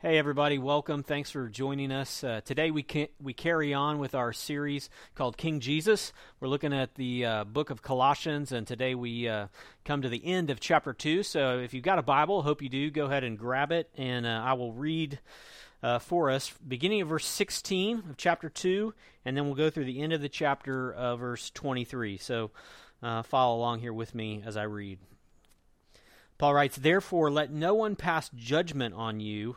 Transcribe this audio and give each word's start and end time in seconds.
Hey, 0.00 0.16
everybody, 0.16 0.58
welcome. 0.58 1.02
Thanks 1.02 1.32
for 1.32 1.48
joining 1.48 1.90
us. 1.90 2.22
Uh, 2.22 2.40
today, 2.44 2.70
we, 2.70 2.86
we 3.20 3.32
carry 3.32 3.74
on 3.74 3.98
with 3.98 4.14
our 4.14 4.32
series 4.32 4.88
called 5.16 5.36
King 5.36 5.58
Jesus. 5.58 6.12
We're 6.38 6.46
looking 6.46 6.72
at 6.72 6.94
the 6.94 7.24
uh, 7.24 7.42
book 7.42 7.70
of 7.70 7.82
Colossians, 7.82 8.52
and 8.52 8.64
today 8.64 8.94
we 8.94 9.28
uh, 9.28 9.48
come 9.84 10.02
to 10.02 10.08
the 10.08 10.24
end 10.24 10.50
of 10.50 10.60
chapter 10.60 10.92
2. 10.92 11.24
So, 11.24 11.58
if 11.58 11.74
you've 11.74 11.82
got 11.82 11.98
a 11.98 12.02
Bible, 12.02 12.42
hope 12.42 12.62
you 12.62 12.68
do, 12.68 12.92
go 12.92 13.06
ahead 13.06 13.24
and 13.24 13.36
grab 13.36 13.72
it, 13.72 13.90
and 13.96 14.24
uh, 14.24 14.40
I 14.44 14.52
will 14.52 14.72
read 14.72 15.18
uh, 15.82 15.98
for 15.98 16.30
us, 16.30 16.54
beginning 16.68 17.00
of 17.00 17.08
verse 17.08 17.26
16 17.26 18.04
of 18.08 18.16
chapter 18.16 18.48
2, 18.48 18.94
and 19.24 19.36
then 19.36 19.46
we'll 19.46 19.56
go 19.56 19.68
through 19.68 19.86
the 19.86 20.00
end 20.00 20.12
of 20.12 20.20
the 20.20 20.28
chapter, 20.28 20.92
uh, 20.92 21.16
verse 21.16 21.50
23. 21.50 22.18
So, 22.18 22.52
follow 23.24 23.56
along 23.56 23.80
here 23.80 23.92
with 23.92 24.14
me 24.14 24.44
as 24.46 24.56
I 24.56 24.62
read. 24.62 25.00
Paul 26.38 26.54
writes, 26.54 26.76
Therefore, 26.76 27.32
let 27.32 27.50
no 27.50 27.74
one 27.74 27.96
pass 27.96 28.30
judgment 28.36 28.94
on 28.94 29.18
you 29.18 29.56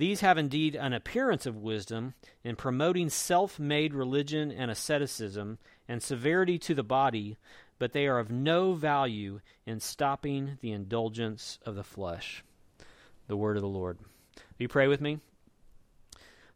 these 0.00 0.20
have 0.20 0.38
indeed 0.38 0.74
an 0.74 0.94
appearance 0.94 1.44
of 1.44 1.56
wisdom 1.56 2.14
in 2.42 2.56
promoting 2.56 3.10
self 3.10 3.58
made 3.58 3.92
religion 3.92 4.50
and 4.50 4.70
asceticism 4.70 5.58
and 5.86 6.02
severity 6.02 6.58
to 6.58 6.74
the 6.74 6.82
body, 6.82 7.36
but 7.78 7.92
they 7.92 8.06
are 8.06 8.18
of 8.18 8.30
no 8.30 8.72
value 8.72 9.40
in 9.66 9.78
stopping 9.78 10.56
the 10.62 10.72
indulgence 10.72 11.58
of 11.66 11.74
the 11.74 11.84
flesh. 11.84 12.42
The 13.26 13.36
word 13.36 13.56
of 13.56 13.62
the 13.62 13.68
Lord. 13.68 13.98
Will 13.98 14.64
you 14.64 14.68
pray 14.68 14.88
with 14.88 15.02
me? 15.02 15.20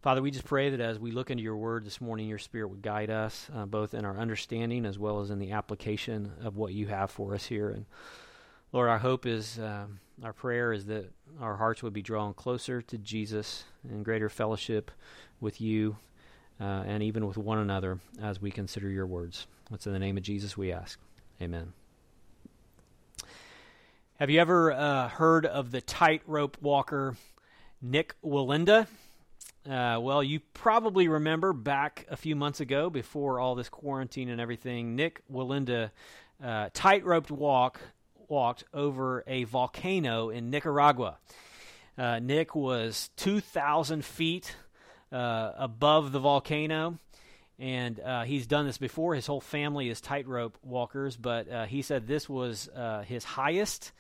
Father, 0.01 0.23
we 0.23 0.31
just 0.31 0.47
pray 0.47 0.71
that 0.71 0.81
as 0.81 0.99
we 0.99 1.11
look 1.11 1.31
into 1.31 1.43
your 1.43 1.57
word 1.57 1.85
this 1.85 2.01
morning, 2.01 2.29
your 2.29 2.39
spirit 2.39 2.69
would 2.69 2.83
guide 2.83 3.11
us, 3.11 3.51
uh, 3.55 3.67
both 3.67 3.93
in 3.93 4.07
our 4.07 4.19
understanding 4.19 4.87
as 4.87 4.99
well 4.99 5.21
as 5.21 5.31
in 5.31 5.39
the 5.39 5.53
application 5.53 6.33
of 6.43 6.57
what 6.57 6.73
you 6.73 6.87
have 6.87 7.11
for 7.11 7.35
us 7.35 7.45
here. 7.45 7.69
And 7.69 7.85
Lord, 8.73 8.89
our 8.89 8.99
hope 8.99 9.27
is, 9.27 9.59
uh, 9.59 9.87
our 10.23 10.33
prayer 10.33 10.73
is 10.73 10.87
that 10.87 11.11
our 11.41 11.57
hearts 11.57 11.83
would 11.83 11.93
be 11.93 12.03
drawn 12.03 12.35
closer 12.35 12.81
to 12.83 12.99
Jesus 12.99 13.65
in 13.89 14.03
greater 14.03 14.29
fellowship 14.29 14.91
with 15.41 15.61
you 15.61 15.97
uh, 16.61 16.85
and 16.87 17.03
even 17.03 17.27
with 17.27 17.37
one 17.37 17.59
another 17.59 17.99
as 18.23 18.41
we 18.41 18.51
consider 18.51 18.89
your 18.89 19.07
words. 19.07 19.47
It's 19.73 19.87
in 19.87 19.93
the 19.93 19.99
name 19.99 20.17
of 20.17 20.23
Jesus 20.23 20.57
we 20.57 20.73
ask. 20.73 20.99
Amen. 21.43 21.73
Have 24.21 24.31
you 24.31 24.41
ever 24.41 24.73
uh, 24.73 25.09
heard 25.09 25.47
of 25.47 25.73
the 25.73 25.81
tightrope 25.81 26.57
walker 26.63 27.17
Nik 27.83 28.15
Wallenda? 28.25 28.87
Uh, 29.69 29.99
well, 30.01 30.23
you 30.23 30.41
probably 30.53 31.09
remember 31.09 31.53
back 31.53 32.07
a 32.11 32.17
few 32.17 32.37
months 32.37 32.61
ago, 32.61 32.91
before 32.91 33.41
all 33.41 33.55
this 33.55 33.69
quarantine 33.69 34.29
and 34.29 34.41
everything, 34.41 34.95
Nik 34.95 35.23
Wallenda 35.33 35.91
uh, 36.43 36.69
tightrope 36.73 37.31
walk 37.31 37.81
walked 38.35 38.65
over 38.75 39.23
a 39.29 39.45
volcano 39.45 40.29
in 40.29 40.51
Nicaragua. 40.51 41.19
Uh, 41.97 42.19
Nik 42.19 42.57
was 42.57 43.11
2,000 43.15 44.05
feet 44.05 44.57
uh, 45.13 45.53
above 45.57 46.11
the 46.11 46.19
volcano, 46.19 46.99
and 47.61 48.01
uh, 48.01 48.25
he's 48.25 48.49
done 48.49 48.67
this 48.67 48.77
before. 48.77 49.15
His 49.15 49.29
whole 49.29 49.41
family 49.41 49.89
is 49.89 50.01
tightrope 50.01 50.59
walkers, 50.65 51.17
but 51.17 51.49
uh, 51.49 51.67
he 51.67 51.81
said 51.83 52.09
this 52.09 52.29
was 52.29 52.69
uh, 52.75 53.03
his 53.03 53.23
highest 53.23 53.93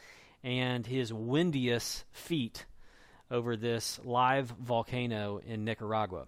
and 0.42 0.84
his 0.84 1.12
windiest 1.12 2.02
feat 2.10 2.66
over 3.30 3.56
this 3.56 4.00
live 4.02 4.52
volcano 4.60 5.40
in 5.46 5.64
Nicaragua. 5.64 6.26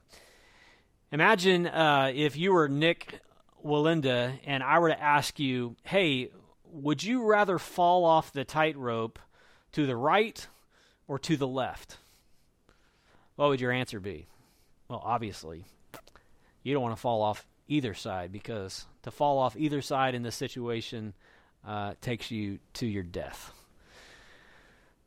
Imagine 1.11 1.67
uh, 1.67 2.13
if 2.15 2.37
you 2.37 2.53
were 2.53 2.69
Nik 2.69 3.19
Wallenda 3.65 4.39
and 4.45 4.63
I 4.63 4.79
were 4.79 4.91
to 4.91 5.03
ask 5.03 5.41
you, 5.41 5.75
hey, 5.83 6.31
would 6.77 7.03
you 7.03 7.25
rather 7.25 7.59
fall 7.59 8.05
off 8.05 8.33
the 8.33 8.45
tightrope 8.45 9.19
to 9.73 9.87
the 9.87 9.97
right 9.97 10.47
or 11.09 11.19
to 11.19 11.37
the 11.37 11.47
left? 11.47 11.97
What 13.37 13.49
would 13.49 13.61
your 13.61 13.73
answer 13.73 13.99
be? 13.99 14.27
Well, 14.89 15.03
obviously, 15.05 15.65
you 16.63 16.75
don't 16.75 16.83
want 16.83 16.95
to 16.95 17.01
fall 17.01 17.23
off 17.23 17.47
either 17.69 17.95
side 17.95 18.31
because 18.31 18.87
to 19.03 19.11
fall 19.11 19.39
off 19.39 19.57
either 19.57 19.81
side 19.83 20.15
in 20.15 20.23
this 20.23 20.37
situation 20.37 21.15
uh, 21.67 21.95
takes 22.01 22.31
you 22.31 22.59
to 22.75 22.87
your 22.87 23.03
death. 23.03 23.53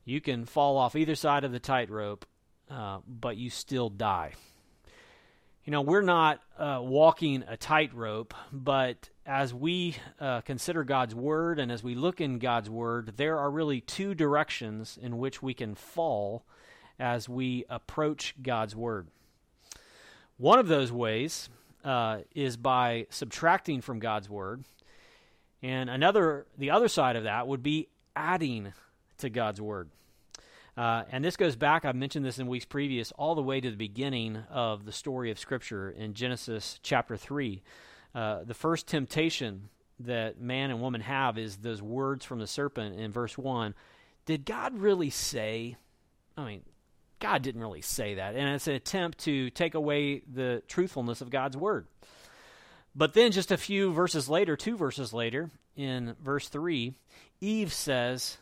You 0.05 0.21
can 0.21 0.45
fall 0.45 0.77
off 0.77 0.95
either 0.95 1.15
side 1.15 1.43
of 1.43 1.51
the 1.51 1.59
tightrope, 1.59 2.25
uh, 2.69 2.99
but 3.07 3.37
you 3.37 3.49
still 3.49 3.89
die. 3.89 4.33
You 5.65 5.71
know, 5.71 5.81
we're 5.81 6.01
not 6.01 6.41
uh, 6.57 6.79
walking 6.81 7.43
a 7.47 7.55
tightrope, 7.55 8.33
but 8.51 9.09
as 9.29 9.53
we 9.53 9.95
uh, 10.19 10.41
consider 10.41 10.83
God's 10.83 11.13
Word 11.13 11.59
and 11.59 11.71
as 11.71 11.83
we 11.83 11.93
look 11.93 12.19
in 12.19 12.39
God's 12.39 12.67
Word, 12.67 13.13
there 13.17 13.37
are 13.37 13.51
really 13.51 13.79
two 13.79 14.15
directions 14.15 14.97
in 14.99 15.19
which 15.19 15.43
we 15.43 15.53
can 15.53 15.75
fall 15.75 16.43
as 16.99 17.29
we 17.29 17.63
approach 17.69 18.33
God's 18.41 18.75
Word. 18.75 19.07
One 20.37 20.57
of 20.57 20.67
those 20.67 20.91
ways 20.91 21.47
uh, 21.85 22.21
is 22.33 22.57
by 22.57 23.05
subtracting 23.11 23.81
from 23.81 23.99
God's 23.99 24.27
Word, 24.27 24.63
and 25.61 25.91
another, 25.91 26.47
the 26.57 26.71
other 26.71 26.87
side 26.87 27.15
of 27.15 27.25
that 27.25 27.47
would 27.47 27.61
be 27.61 27.87
adding 28.15 28.73
to 29.19 29.29
God's 29.29 29.61
Word. 29.61 29.91
Uh, 30.75 31.03
and 31.11 31.23
this 31.23 31.37
goes 31.37 31.55
back, 31.55 31.85
I've 31.85 31.95
mentioned 31.95 32.25
this 32.25 32.39
in 32.39 32.47
weeks 32.47 32.65
previous, 32.65 33.11
all 33.11 33.35
the 33.35 33.43
way 33.43 33.61
to 33.61 33.69
the 33.69 33.77
beginning 33.77 34.37
of 34.49 34.85
the 34.85 34.91
story 34.91 35.29
of 35.29 35.37
Scripture 35.37 35.91
in 35.91 36.15
Genesis 36.15 36.79
chapter 36.81 37.15
3. 37.15 37.61
Uh, 38.13 38.43
the 38.43 38.53
first 38.53 38.87
temptation 38.87 39.69
that 39.99 40.39
man 40.39 40.71
and 40.71 40.81
woman 40.81 41.01
have 41.01 41.37
is 41.37 41.57
those 41.57 41.81
words 41.81 42.25
from 42.25 42.39
the 42.39 42.47
serpent 42.47 42.99
in 42.99 43.11
verse 43.11 43.37
1. 43.37 43.75
Did 44.25 44.45
God 44.45 44.77
really 44.77 45.09
say? 45.09 45.75
I 46.37 46.45
mean, 46.45 46.61
God 47.19 47.41
didn't 47.41 47.61
really 47.61 47.81
say 47.81 48.15
that. 48.15 48.35
And 48.35 48.55
it's 48.55 48.67
an 48.67 48.75
attempt 48.75 49.19
to 49.19 49.49
take 49.49 49.75
away 49.75 50.21
the 50.31 50.63
truthfulness 50.67 51.21
of 51.21 51.29
God's 51.29 51.57
word. 51.57 51.87
But 52.95 53.13
then, 53.13 53.31
just 53.31 53.51
a 53.51 53.57
few 53.57 53.93
verses 53.93 54.29
later, 54.29 54.55
two 54.55 54.75
verses 54.75 55.13
later, 55.13 55.51
in 55.75 56.15
verse 56.21 56.49
3, 56.49 56.93
Eve 57.39 57.71
says, 57.71 58.37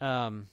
um, 0.00 0.48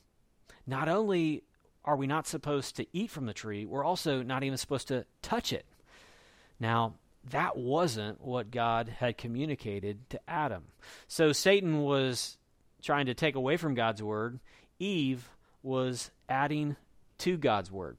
Not 0.66 0.90
only 0.90 1.44
are 1.84 1.96
we 1.96 2.08
not 2.08 2.28
supposed 2.28 2.78
to 2.78 2.88
eat 2.92 3.12
from 3.12 3.28
the 3.28 3.34
tree, 3.34 3.66
we're 3.66 3.84
also 3.84 4.24
not 4.24 4.44
even 4.44 4.58
supposed 4.58 4.88
to 4.88 5.06
touch 5.22 5.54
it. 5.54 5.66
Now, 6.60 6.96
that 7.32 7.58
wasn't 7.58 8.22
what 8.22 8.52
God 8.52 8.90
had 9.00 9.18
communicated 9.18 10.10
to 10.12 10.20
Adam. 10.28 10.64
So 11.08 11.32
Satan 11.32 11.82
was 11.82 12.38
trying 12.82 13.08
to 13.08 13.14
take 13.14 13.36
away 13.36 13.58
from 13.58 13.74
God's 13.74 14.04
word. 14.04 14.40
Eve 14.80 15.30
was 15.64 16.12
adding 16.30 16.76
to 17.20 17.38
God's 17.38 17.72
word. 17.72 17.98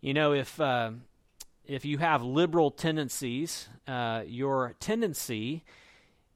You 0.00 0.14
know, 0.14 0.32
if 0.32 0.58
uh, 0.60 0.92
if 1.66 1.84
you 1.84 1.98
have 1.98 2.22
liberal 2.22 2.70
tendencies, 2.70 3.68
uh, 3.86 4.22
your 4.26 4.74
tendency 4.80 5.62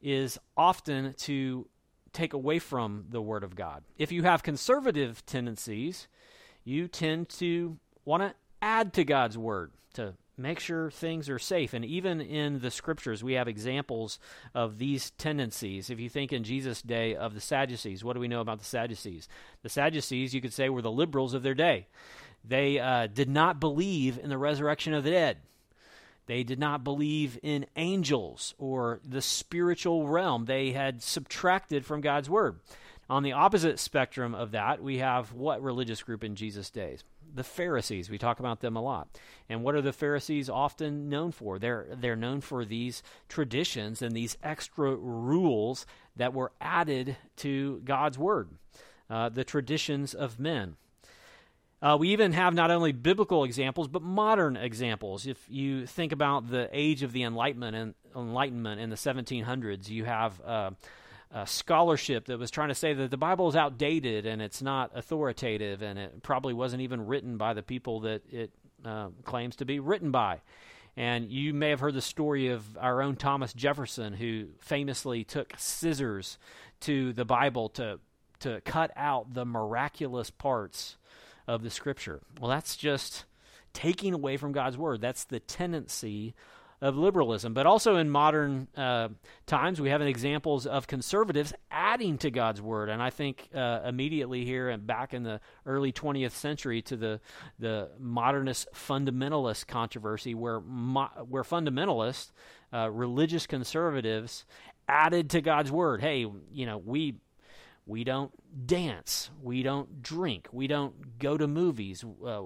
is 0.03 0.39
often 0.57 1.15
to 1.15 1.67
take 2.13 2.35
away 2.35 2.59
from 2.59 3.07
the 3.11 3.23
word 3.23 3.43
of 3.43 3.57
God. 3.57 3.83
If 3.99 4.13
you 4.13 4.23
have 4.23 4.43
conservative 4.43 5.25
tendencies, 5.27 6.09
you 6.63 6.89
tend 6.89 7.31
to 7.31 7.79
want 8.05 8.23
to 8.23 8.35
add 8.61 8.93
to 8.95 9.05
God's 9.05 9.37
word 9.37 9.73
to 9.95 10.15
make 10.37 10.61
sure 10.61 10.91
things 10.91 11.29
are 11.29 11.39
safe. 11.39 11.75
And 11.75 11.85
even 11.85 12.21
in 12.21 12.61
the 12.61 12.71
scriptures, 12.71 13.23
we 13.23 13.35
have 13.35 13.49
examples 13.49 14.19
of 14.55 14.79
these 14.79 15.11
tendencies. 15.13 15.91
If 15.91 16.01
you 16.01 16.09
think 16.09 16.33
in 16.33 16.45
Jesus' 16.45 16.83
day 16.83 17.15
of 17.15 17.35
the 17.35 17.41
Sadducees, 17.41 18.03
what 18.03 18.15
do 18.15 18.21
we 18.21 18.29
know 18.29 18.41
about 18.41 18.59
the 18.59 18.65
Sadducees? 18.65 19.29
The 19.63 19.69
Sadducees, 19.69 20.35
you 20.35 20.41
could 20.41 20.53
say, 20.53 20.69
were 20.69 20.83
the 20.83 20.91
liberals 20.91 21.35
of 21.35 21.43
their 21.43 21.55
day. 21.55 21.87
They 22.45 22.79
uh, 22.79 23.07
did 23.07 23.29
not 23.29 23.61
believe 23.61 24.19
in 24.19 24.29
the 24.29 24.39
resurrection 24.39 24.93
of 24.93 25.05
the 25.05 25.11
dead. 25.11 25.39
They 26.27 26.43
did 26.43 26.59
not 26.59 26.85
believe 26.85 27.39
in 27.43 27.67
angels 27.77 28.55
or 28.59 29.01
the 29.05 29.23
spiritual 29.23 30.09
realm. 30.09 30.47
They 30.47 30.73
had 30.73 31.03
subtracted 31.03 31.85
from 31.85 32.01
God's 32.01 32.31
word. 32.31 32.61
On 33.09 33.23
the 33.23 33.33
opposite 33.33 33.79
spectrum 33.79 34.35
of 34.35 34.53
that, 34.53 34.83
we 34.83 34.99
have 34.99 35.33
what 35.33 35.63
religious 35.63 36.03
group 36.03 36.25
in 36.25 36.35
Jesus' 36.37 36.71
days? 36.71 37.05
The 37.35 37.45
Pharisees. 37.45 38.09
We 38.09 38.19
talk 38.19 38.41
about 38.41 38.61
them 38.61 38.77
a 38.77 38.83
lot. 38.83 39.09
And 39.49 39.63
what 39.63 39.75
are 39.75 39.83
the 39.83 39.93
Pharisees 39.93 40.49
often 40.49 41.09
known 41.09 41.33
for? 41.33 41.59
They're 41.59 41.87
they're 41.93 42.17
known 42.17 42.41
for 42.41 42.65
these 42.65 43.03
traditions 43.29 44.01
and 44.01 44.13
these 44.15 44.39
extra 44.43 44.95
rules 44.95 45.85
that 46.17 46.33
were 46.33 46.53
added 46.61 47.17
to 47.37 47.83
God's 47.85 48.19
word, 48.19 48.51
uh, 49.11 49.29
the 49.29 49.45
traditions 49.45 50.15
of 50.15 50.39
men. 50.39 50.77
Uh, 51.83 51.99
we 51.99 52.09
even 52.09 52.33
have 52.33 52.55
not 52.55 52.71
only 52.71 52.93
biblical 52.93 53.45
examples, 53.45 53.89
but 53.89 54.01
modern 54.01 54.57
examples. 54.57 55.27
If 55.27 55.45
you 55.51 55.87
think 55.87 56.13
about 56.13 56.49
the 56.51 56.71
age 56.73 57.03
of 57.03 57.13
the 57.13 57.25
Enlightenment 57.25 57.77
and 57.77 57.95
Enlightenment 58.17 58.81
in 58.81 58.89
the 58.89 58.97
1700s, 58.97 59.91
you 59.91 60.07
have 60.07 60.41
uh, 60.41 60.71
a 61.35 61.47
scholarship 61.47 62.27
that 62.27 62.39
was 62.39 62.51
trying 62.51 62.69
to 62.69 62.75
say 62.77 62.95
that 62.95 63.11
the 63.11 63.17
Bible 63.17 63.49
is 63.49 63.57
outdated 63.57 64.25
and 64.25 64.41
it's 64.41 64.63
not 64.63 64.93
authoritative, 64.95 65.83
and 65.83 65.99
it 65.99 66.23
probably 66.23 66.55
wasn't 66.55 66.81
even 66.81 67.07
written 67.07 67.37
by 67.37 67.53
the 67.53 67.63
people 67.63 68.01
that 68.01 68.23
it 68.31 68.53
uh, 68.85 69.09
claims 69.25 69.57
to 69.57 69.65
be 69.65 69.81
written 69.81 70.13
by. 70.13 70.41
And 70.97 71.29
you 71.33 71.53
may 71.53 71.71
have 71.71 71.81
heard 71.81 71.95
the 71.95 72.01
story 72.01 72.49
of 72.49 72.79
our 72.79 73.03
own 73.03 73.17
Thomas 73.17 73.53
Jefferson, 73.53 74.13
who 74.13 74.47
famously 74.61 75.25
took 75.25 75.53
scissors 75.59 76.39
to 76.81 77.13
the 77.13 77.25
Bible 77.25 77.69
to 77.71 77.99
to 78.41 78.61
cut 78.61 78.91
out 78.95 79.33
the 79.33 79.45
miraculous 79.45 80.31
parts 80.31 80.97
of 81.49 81.63
the 81.63 81.71
scripture. 81.71 82.21
Well, 82.41 82.51
that's 82.51 82.77
just 82.77 83.25
taking 83.73 84.13
away 84.13 84.37
from 84.37 84.53
God's 84.53 84.77
word. 84.77 85.01
That's 85.01 85.25
the 85.25 85.41
tendency 85.41 86.35
of 86.85 86.99
liberalism. 86.99 87.55
But 87.55 87.65
also 87.67 87.97
in 87.97 88.11
modern 88.11 88.69
uh, 88.77 89.09
times, 89.47 89.81
we 89.81 89.89
have 89.89 90.03
examples 90.03 90.67
of 90.67 90.87
conservatives 90.87 91.55
adding 91.71 92.19
to 92.19 92.31
God's 92.31 92.61
word. 92.61 92.91
And 92.91 93.03
I 93.03 93.09
think 93.09 93.49
uh, 93.55 93.81
immediately 93.87 94.45
here 94.45 94.69
and 94.69 94.87
back 94.87 95.15
in 95.15 95.23
the 95.23 95.41
early 95.65 95.93
20th 95.93 96.33
century 96.33 96.83
to 96.83 96.97
the 96.97 97.21
the 97.59 97.89
modernist 97.99 98.69
fundamentalist 98.75 99.67
controversy, 99.67 100.35
where 100.35 100.61
mo- 100.61 101.09
where 101.27 101.43
fundamentalists, 101.43 102.33
uh, 102.73 102.91
religious 102.91 103.47
conservatives, 103.47 104.45
added 104.87 105.31
to 105.31 105.41
God's 105.41 105.73
word. 105.73 106.03
Hey, 106.03 106.27
you 106.53 106.67
know 106.67 106.77
we 106.77 107.15
we 107.87 108.05
don't 108.05 108.31
dance. 108.67 109.31
We 109.43 109.63
don't 109.63 110.03
drink. 110.03 110.49
We 110.53 110.67
don't 110.67 111.19
go 111.19 111.39
to 111.39 111.49
movies. 111.49 112.05
Uh, 112.05 112.43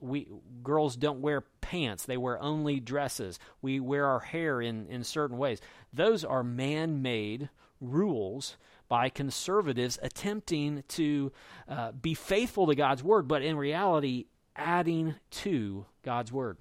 we 0.00 0.28
girls 0.62 0.96
don't 0.96 1.20
wear 1.20 1.42
pants. 1.60 2.04
They 2.04 2.16
wear 2.16 2.40
only 2.40 2.80
dresses. 2.80 3.38
We 3.62 3.80
wear 3.80 4.06
our 4.06 4.20
hair 4.20 4.60
in, 4.60 4.86
in 4.88 5.04
certain 5.04 5.38
ways. 5.38 5.60
Those 5.92 6.24
are 6.24 6.42
man 6.42 7.02
made 7.02 7.48
rules 7.80 8.56
by 8.88 9.08
conservatives 9.08 9.98
attempting 10.02 10.82
to 10.88 11.32
uh, 11.68 11.92
be 11.92 12.14
faithful 12.14 12.66
to 12.66 12.74
God's 12.74 13.02
word, 13.02 13.28
but 13.28 13.42
in 13.42 13.56
reality, 13.56 14.26
adding 14.56 15.14
to 15.30 15.84
God's 16.02 16.32
word. 16.32 16.56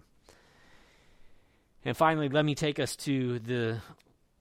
And 1.86 1.96
finally, 1.96 2.28
let 2.28 2.44
me 2.44 2.54
take 2.54 2.80
us 2.80 2.96
to 2.98 3.40
the 3.40 3.80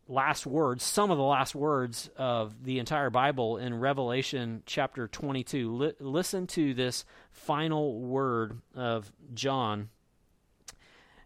last 0.08 0.46
words, 0.46 0.84
some 0.84 1.10
of 1.10 1.18
the 1.18 1.24
last 1.24 1.54
words 1.54 2.10
of 2.16 2.64
the 2.64 2.78
entire 2.78 3.10
Bible 3.10 3.58
in 3.58 3.74
Revelation 3.74 4.62
chapter 4.66 5.08
22. 5.08 5.94
listen 6.00 6.46
to 6.48 6.74
this 6.74 7.04
final 7.32 8.00
word 8.00 8.60
of 8.74 9.12
John 9.34 9.88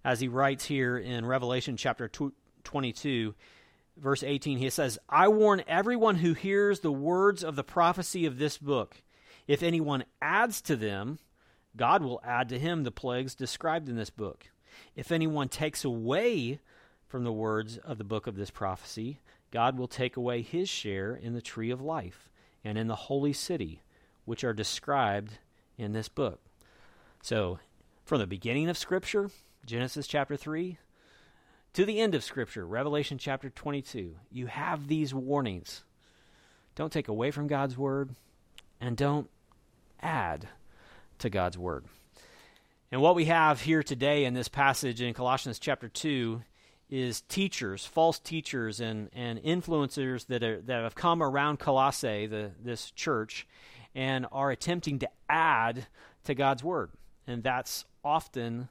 as 0.05 0.21
he 0.21 0.29
writes 0.29 0.65
here 0.65 0.97
in 0.97 1.27
Revelation 1.27 1.77
chapter 1.77 2.11
22, 2.65 3.35
verse 3.99 4.23
18. 4.23 4.59
He 4.59 4.71
says, 4.71 4.99
I 5.09 5.29
warn 5.29 5.63
everyone 5.69 6.17
who 6.17 6.33
hears 6.33 6.81
the 6.81 6.93
words 6.93 7.45
of 7.45 7.57
the 7.57 7.65
prophecy 7.65 8.25
of 8.25 8.39
this 8.39 8.57
book. 8.57 9.03
If 9.47 9.63
anyone 9.63 10.05
adds 10.23 10.63
to 10.63 10.77
them, 10.77 11.19
God 11.77 12.03
will 12.03 12.21
add 12.25 12.49
to 12.49 12.59
him 12.59 12.85
the 12.85 12.91
plagues 12.91 13.35
described 13.35 13.89
in 13.89 13.97
this 13.97 14.11
book. 14.11 14.51
If 14.97 15.13
anyone 15.13 15.49
takes 15.49 15.85
away 15.85 16.61
from 17.11 17.25
the 17.25 17.33
words 17.33 17.77
of 17.79 17.99
the 17.99 18.05
book 18.05 18.29
of 18.29 18.37
this 18.37 18.51
prophecy, 18.51 19.19
God 19.51 19.77
will 19.77 19.89
take 19.89 20.17
away 20.17 20.43
his 20.43 20.69
share 20.69 21.13
in 21.13 21.35
the 21.35 21.43
tree 21.43 21.73
of 21.73 21.83
life 21.83 22.31
and 22.65 22.79
in 22.79 22.87
the 22.87 22.95
holy 22.95 23.33
city, 23.33 23.83
which 24.25 24.45
are 24.45 24.53
described 24.53 25.39
in 25.77 25.93
this 25.93 26.09
book. 26.09 26.39
So, 27.21 27.59
from 28.05 28.21
the 28.21 28.29
beginning 28.29 28.69
of 28.69 28.79
Scripture, 28.79 29.29
Genesis 29.67 30.07
chapter 30.07 30.37
3, 30.37 30.79
to 31.73 31.85
the 31.85 32.01
end 32.01 32.15
of 32.15 32.23
Scripture, 32.23 32.65
Revelation 32.65 33.19
chapter 33.19 33.51
22, 33.51 34.15
you 34.31 34.47
have 34.47 34.87
these 34.87 35.13
warnings. 35.13 35.83
Don't 36.77 36.93
take 36.93 37.09
away 37.09 37.33
from 37.33 37.49
God's 37.49 37.77
word, 37.77 38.11
and 38.81 38.97
don't 38.97 39.29
add 40.01 40.49
to 41.19 41.29
God's 41.29 41.59
word. 41.59 41.85
And 42.93 43.01
what 43.03 43.17
we 43.17 43.25
have 43.25 43.63
here 43.63 43.83
today 43.83 44.25
in 44.25 44.35
this 44.35 44.49
passage 44.49 45.01
in 45.01 45.13
Colossians 45.13 45.59
chapter 45.59 45.89
2 45.89 46.43
is 46.91 47.21
teachers, 47.23 47.87
false 47.87 48.19
teachers, 48.19 48.81
and, 48.81 49.09
and 49.13 49.43
influencers 49.43 50.27
that 50.27 50.43
are 50.43 50.61
that 50.63 50.83
have 50.83 50.95
come 50.95 51.23
around 51.23 51.59
Colossae, 51.59 52.27
the 52.27 52.51
this 52.63 52.91
church, 52.91 53.47
and 53.95 54.27
are 54.33 54.51
attempting 54.51 54.99
to 54.99 55.09
add 55.29 55.87
to 56.25 56.35
God's 56.35 56.65
word, 56.65 56.91
and 57.27 57.43
that's 57.43 57.85
often 58.05 58.69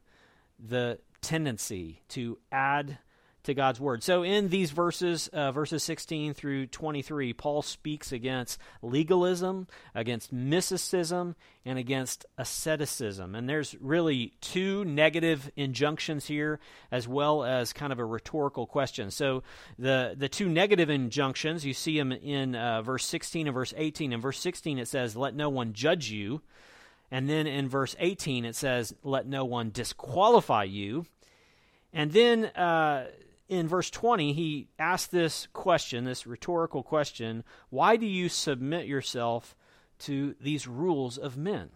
the 0.59 0.99
tendency 1.21 2.01
to 2.09 2.37
add 2.51 2.97
to 3.43 3.53
God's 3.53 3.79
word. 3.79 4.03
So 4.03 4.23
in 4.23 4.49
these 4.49 4.71
verses, 4.71 5.27
uh, 5.29 5.51
verses 5.51 5.83
16 5.83 6.33
through 6.33 6.67
23, 6.67 7.33
Paul 7.33 7.61
speaks 7.61 8.11
against 8.11 8.59
legalism, 8.81 9.67
against 9.95 10.33
mysticism, 10.33 11.35
and 11.65 11.79
against 11.79 12.25
asceticism. 12.37 13.35
And 13.35 13.47
there's 13.47 13.75
really 13.79 14.33
two 14.41 14.83
negative 14.85 15.51
injunctions 15.55 16.25
here, 16.25 16.59
as 16.91 17.07
well 17.07 17.43
as 17.43 17.73
kind 17.73 17.93
of 17.93 17.99
a 17.99 18.05
rhetorical 18.05 18.65
question. 18.65 19.11
So 19.11 19.43
the 19.77 20.15
the 20.17 20.29
two 20.29 20.49
negative 20.49 20.89
injunctions, 20.89 21.65
you 21.65 21.73
see 21.73 21.97
them 21.97 22.11
in 22.11 22.55
uh, 22.55 22.81
verse 22.81 23.05
16 23.05 23.47
and 23.47 23.53
verse 23.53 23.73
18. 23.77 24.13
In 24.13 24.21
verse 24.21 24.39
16, 24.39 24.79
it 24.79 24.87
says, 24.87 25.15
"Let 25.15 25.35
no 25.35 25.49
one 25.49 25.73
judge 25.73 26.09
you." 26.09 26.41
And 27.11 27.27
then 27.27 27.47
in 27.47 27.69
verse 27.69 27.95
18, 27.99 28.45
it 28.45 28.55
says, 28.55 28.93
Let 29.03 29.27
no 29.27 29.45
one 29.45 29.71
disqualify 29.71 30.65
you. 30.65 31.05
And 31.91 32.11
then 32.11 32.45
uh, 32.45 33.07
in 33.49 33.67
verse 33.67 33.89
20, 33.89 34.31
he 34.31 34.67
asks 34.77 35.07
this 35.07 35.47
question, 35.51 36.05
this 36.05 36.27
rhetorical 36.27 36.83
question 36.83 37.43
why 37.69 37.97
do 37.97 38.05
you 38.05 38.29
submit 38.29 38.85
yourself 38.85 39.55
to 39.99 40.35
these 40.39 40.67
rules 40.67 41.17
of 41.17 41.35
men? 41.35 41.71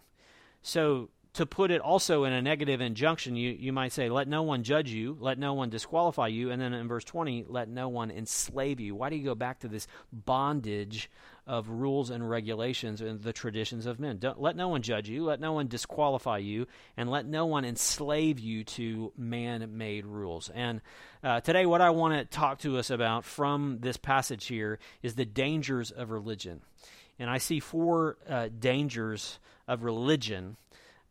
So, 0.62 1.10
to 1.34 1.44
put 1.44 1.72
it 1.72 1.80
also 1.80 2.22
in 2.22 2.32
a 2.32 2.40
negative 2.40 2.80
injunction, 2.80 3.34
you, 3.34 3.50
you 3.50 3.72
might 3.72 3.92
say, 3.92 4.08
let 4.08 4.28
no 4.28 4.42
one 4.42 4.62
judge 4.62 4.90
you, 4.90 5.16
let 5.18 5.36
no 5.36 5.52
one 5.52 5.68
disqualify 5.68 6.28
you. 6.28 6.52
And 6.52 6.62
then 6.62 6.72
in 6.72 6.86
verse 6.86 7.02
20, 7.02 7.46
let 7.48 7.68
no 7.68 7.88
one 7.88 8.12
enslave 8.12 8.78
you. 8.78 8.94
Why 8.94 9.10
do 9.10 9.16
you 9.16 9.24
go 9.24 9.34
back 9.34 9.58
to 9.60 9.68
this 9.68 9.88
bondage 10.12 11.10
of 11.46 11.68
rules 11.68 12.10
and 12.10 12.28
regulations 12.28 13.00
and 13.00 13.22
the 13.22 13.32
traditions 13.32 13.86
of 13.86 14.00
men? 14.00 14.18
Don't, 14.18 14.40
let 14.40 14.56
no 14.56 14.68
one 14.68 14.82
judge 14.82 15.08
you, 15.08 15.24
let 15.24 15.40
no 15.40 15.52
one 15.52 15.68
disqualify 15.68 16.38
you, 16.38 16.66
and 16.96 17.10
let 17.10 17.26
no 17.26 17.46
one 17.46 17.64
enslave 17.64 18.38
you 18.38 18.64
to 18.64 19.12
man 19.16 19.76
made 19.76 20.06
rules. 20.06 20.50
And 20.54 20.80
uh, 21.22 21.40
today, 21.40 21.66
what 21.66 21.80
I 21.80 21.90
want 21.90 22.14
to 22.14 22.24
talk 22.24 22.60
to 22.60 22.78
us 22.78 22.90
about 22.90 23.24
from 23.24 23.78
this 23.80 23.96
passage 23.96 24.46
here 24.46 24.78
is 25.02 25.14
the 25.14 25.24
dangers 25.24 25.90
of 25.90 26.10
religion. 26.10 26.60
And 27.18 27.30
I 27.30 27.38
see 27.38 27.60
four 27.60 28.16
uh, 28.28 28.48
dangers 28.58 29.38
of 29.68 29.84
religion 29.84 30.56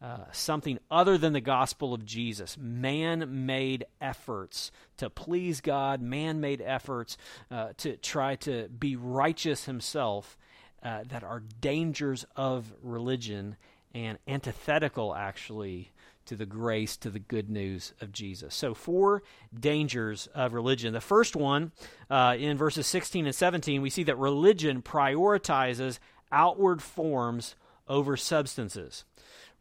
uh, 0.04 0.26
something 0.34 0.80
other 0.92 1.18
than 1.18 1.32
the 1.32 1.40
gospel 1.40 1.94
of 1.94 2.06
Jesus, 2.06 2.58
man 2.60 3.46
made 3.46 3.86
efforts 4.02 4.70
to 4.98 5.10
please 5.10 5.62
God, 5.62 6.02
man 6.02 6.42
made 6.42 6.62
efforts 6.62 7.18
uh, 7.50 7.70
to 7.78 7.96
try 7.96 8.36
to 8.36 8.68
be 8.68 8.98
righteous 8.98 9.64
himself, 9.64 10.38
uh, 10.84 11.06
that 11.08 11.24
are 11.24 11.42
dangers 11.62 12.26
of 12.36 12.74
religion 12.82 13.56
and 13.96 14.18
antithetical, 14.28 15.16
actually, 15.16 15.94
to 16.26 16.36
the 16.36 16.46
grace, 16.46 16.98
to 16.98 17.10
the 17.10 17.20
good 17.20 17.50
news 17.50 17.94
of 18.02 18.12
Jesus. 18.12 18.54
So, 18.54 18.74
four 18.74 19.24
dangers 19.58 20.28
of 20.36 20.54
religion. 20.54 20.94
The 20.94 21.00
first 21.00 21.34
one, 21.34 21.72
uh, 22.10 22.36
in 22.38 22.58
verses 22.58 22.88
16 22.88 23.26
and 23.26 23.36
17, 23.36 23.82
we 23.82 23.90
see 23.90 24.04
that 24.04 24.18
religion 24.18 24.82
prioritizes 24.82 26.00
outward 26.30 26.82
forms 26.82 27.56
over 27.88 28.18
substances. 28.18 29.06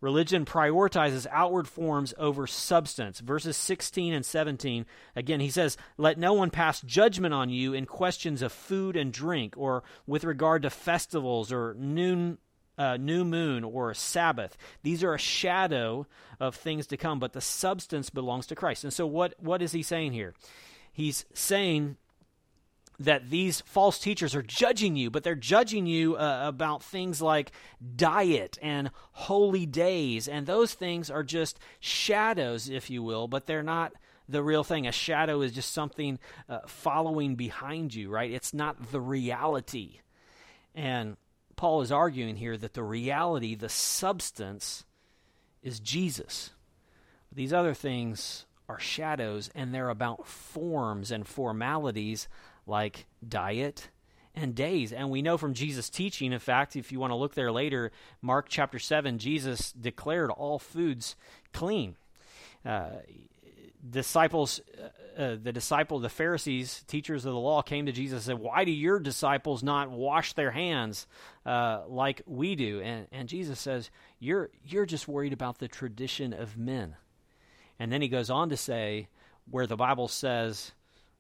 Religion 0.03 0.45
prioritizes 0.45 1.29
outward 1.31 1.69
forms 1.69 2.13
over 2.19 2.47
substance. 2.49 3.21
Verses 3.21 3.57
16 3.57 4.13
and 4.13 4.27
17, 4.27 4.85
again, 5.15 5.39
he 5.39 5.49
says, 5.49 5.77
Let 5.97 6.19
no 6.19 6.33
one 6.33 6.51
pass 6.51 6.81
judgment 6.81 7.33
on 7.33 7.51
you 7.51 7.73
in 7.73 7.87
questions 7.87 8.43
of 8.43 8.53
food 8.53 8.97
and 8.97 9.13
drink, 9.13 9.55
or 9.57 9.85
with 10.05 10.25
regard 10.25 10.63
to 10.63 10.71
festivals, 10.71 11.53
or 11.53 11.77
new, 11.79 12.37
uh, 12.77 12.97
new 12.97 13.25
moon 13.25 13.63
or 13.63 13.95
Sabbath. 13.95 14.57
These 14.83 15.05
are 15.05 15.15
a 15.15 15.19
shadow 15.19 16.09
of 16.41 16.57
things 16.57 16.89
to 16.89 16.97
come, 16.97 17.21
but 17.21 17.33
the 17.33 17.41
substance 17.41 18.11
belongs 18.11 18.49
to 18.49 18.57
Christ. 18.57 18.83
And 18.83 18.93
so, 18.93 19.07
what, 19.07 19.35
what 19.39 19.63
is 19.63 19.71
he 19.71 19.85
saying 19.85 20.15
here? 20.15 20.35
He's 20.93 21.25
saying 21.33 21.97
that 23.05 23.31
these 23.31 23.61
false 23.63 23.99
teachers 23.99 24.35
are 24.35 24.43
judging 24.43 24.97
you, 24.97 25.11
but 25.11 25.25
they're 25.25 25.35
judging 25.35 25.87
you 25.87 26.17
uh, 26.17 26.43
about 26.45 26.83
things 26.83 27.21
like 27.21 27.53
diet 27.97 28.59
and 28.63 28.91
holy 29.13 29.67
days. 29.67 30.29
And 30.29 30.47
those 30.47 30.75
things 30.75 31.11
are 31.11 31.23
just 31.23 31.59
shadows, 31.81 32.69
if 32.69 32.91
you 32.91 33.03
will, 33.03 33.29
but 33.29 33.47
they're 33.47 33.63
not 33.63 33.93
the 34.29 34.43
real 34.43 34.65
thing. 34.65 34.87
A 34.87 34.93
shadow 34.93 35.43
is 35.43 35.53
just 35.53 35.73
something 35.73 36.19
uh, 36.49 36.61
following 36.67 37.35
behind 37.35 37.95
you, 37.95 38.11
right? 38.11 38.31
It's 38.31 38.55
not 38.55 38.93
the 38.93 39.01
reality. 39.01 40.01
And 40.75 41.17
Paul 41.57 41.83
is 41.83 41.93
arguing 41.93 42.37
here 42.37 42.57
that 42.57 42.75
the 42.75 42.83
reality, 42.83 43.55
the 43.55 43.69
substance, 43.69 44.85
is 45.63 45.81
Jesus. 45.81 46.51
These 47.31 47.53
other 47.53 47.75
things 47.75 48.47
are 48.69 48.79
shadows, 48.79 49.51
and 49.55 49.75
they're 49.75 49.89
about 49.89 50.27
forms 50.27 51.11
and 51.11 51.27
formalities 51.27 52.29
like 52.67 53.07
diet 53.27 53.91
and 54.35 54.55
days. 54.55 54.93
And 54.93 55.11
we 55.11 55.23
know 55.23 55.37
from 55.37 55.55
Jesus' 55.55 55.91
teaching, 55.91 56.33
in 56.33 56.39
fact, 56.39 56.77
if 56.77 56.93
you 56.93 57.01
want 57.01 57.11
to 57.11 57.17
look 57.17 57.35
there 57.35 57.53
later, 57.53 57.93
Mark 58.21 58.47
chapter 58.49 58.79
7, 58.79 59.19
Jesus 59.19 59.73
declared 59.73 60.31
all 60.31 60.59
foods 60.59 61.17
clean. 61.53 61.97
Uh, 62.65 62.91
disciples, 63.89 64.61
uh, 64.81 65.21
uh, 65.21 65.37
the 65.43 65.53
disciple, 65.53 65.99
the 65.99 66.09
Pharisees, 66.09 66.85
teachers 66.87 67.25
of 67.25 67.33
the 67.33 67.39
law, 67.39 67.61
came 67.61 67.87
to 67.87 67.93
Jesus 67.93 68.27
and 68.27 68.39
said, 68.39 68.39
"Why 68.39 68.65
do 68.65 68.71
your 68.71 69.01
disciples 69.01 69.63
not 69.63 69.91
wash 69.91 70.33
their 70.33 70.53
hands 70.53 71.07
uh, 71.45 71.83
like 71.89 72.23
we 72.25 72.55
do?" 72.55 72.81
And, 72.81 73.09
and 73.11 73.29
Jesus 73.29 73.59
says, 73.59 73.91
"You're 74.21 74.51
you're 74.65 74.87
just 74.87 75.09
worried 75.09 75.33
about 75.33 75.59
the 75.59 75.69
tradition 75.69 76.33
of 76.33 76.57
men." 76.57 76.95
And 77.81 77.91
then 77.93 78.01
he 78.01 78.09
goes 78.09 78.31
on 78.31 78.49
to 78.51 78.57
say, 78.57 79.09
where 79.51 79.67
the 79.67 79.77
Bible 79.77 80.09
says, 80.09 80.73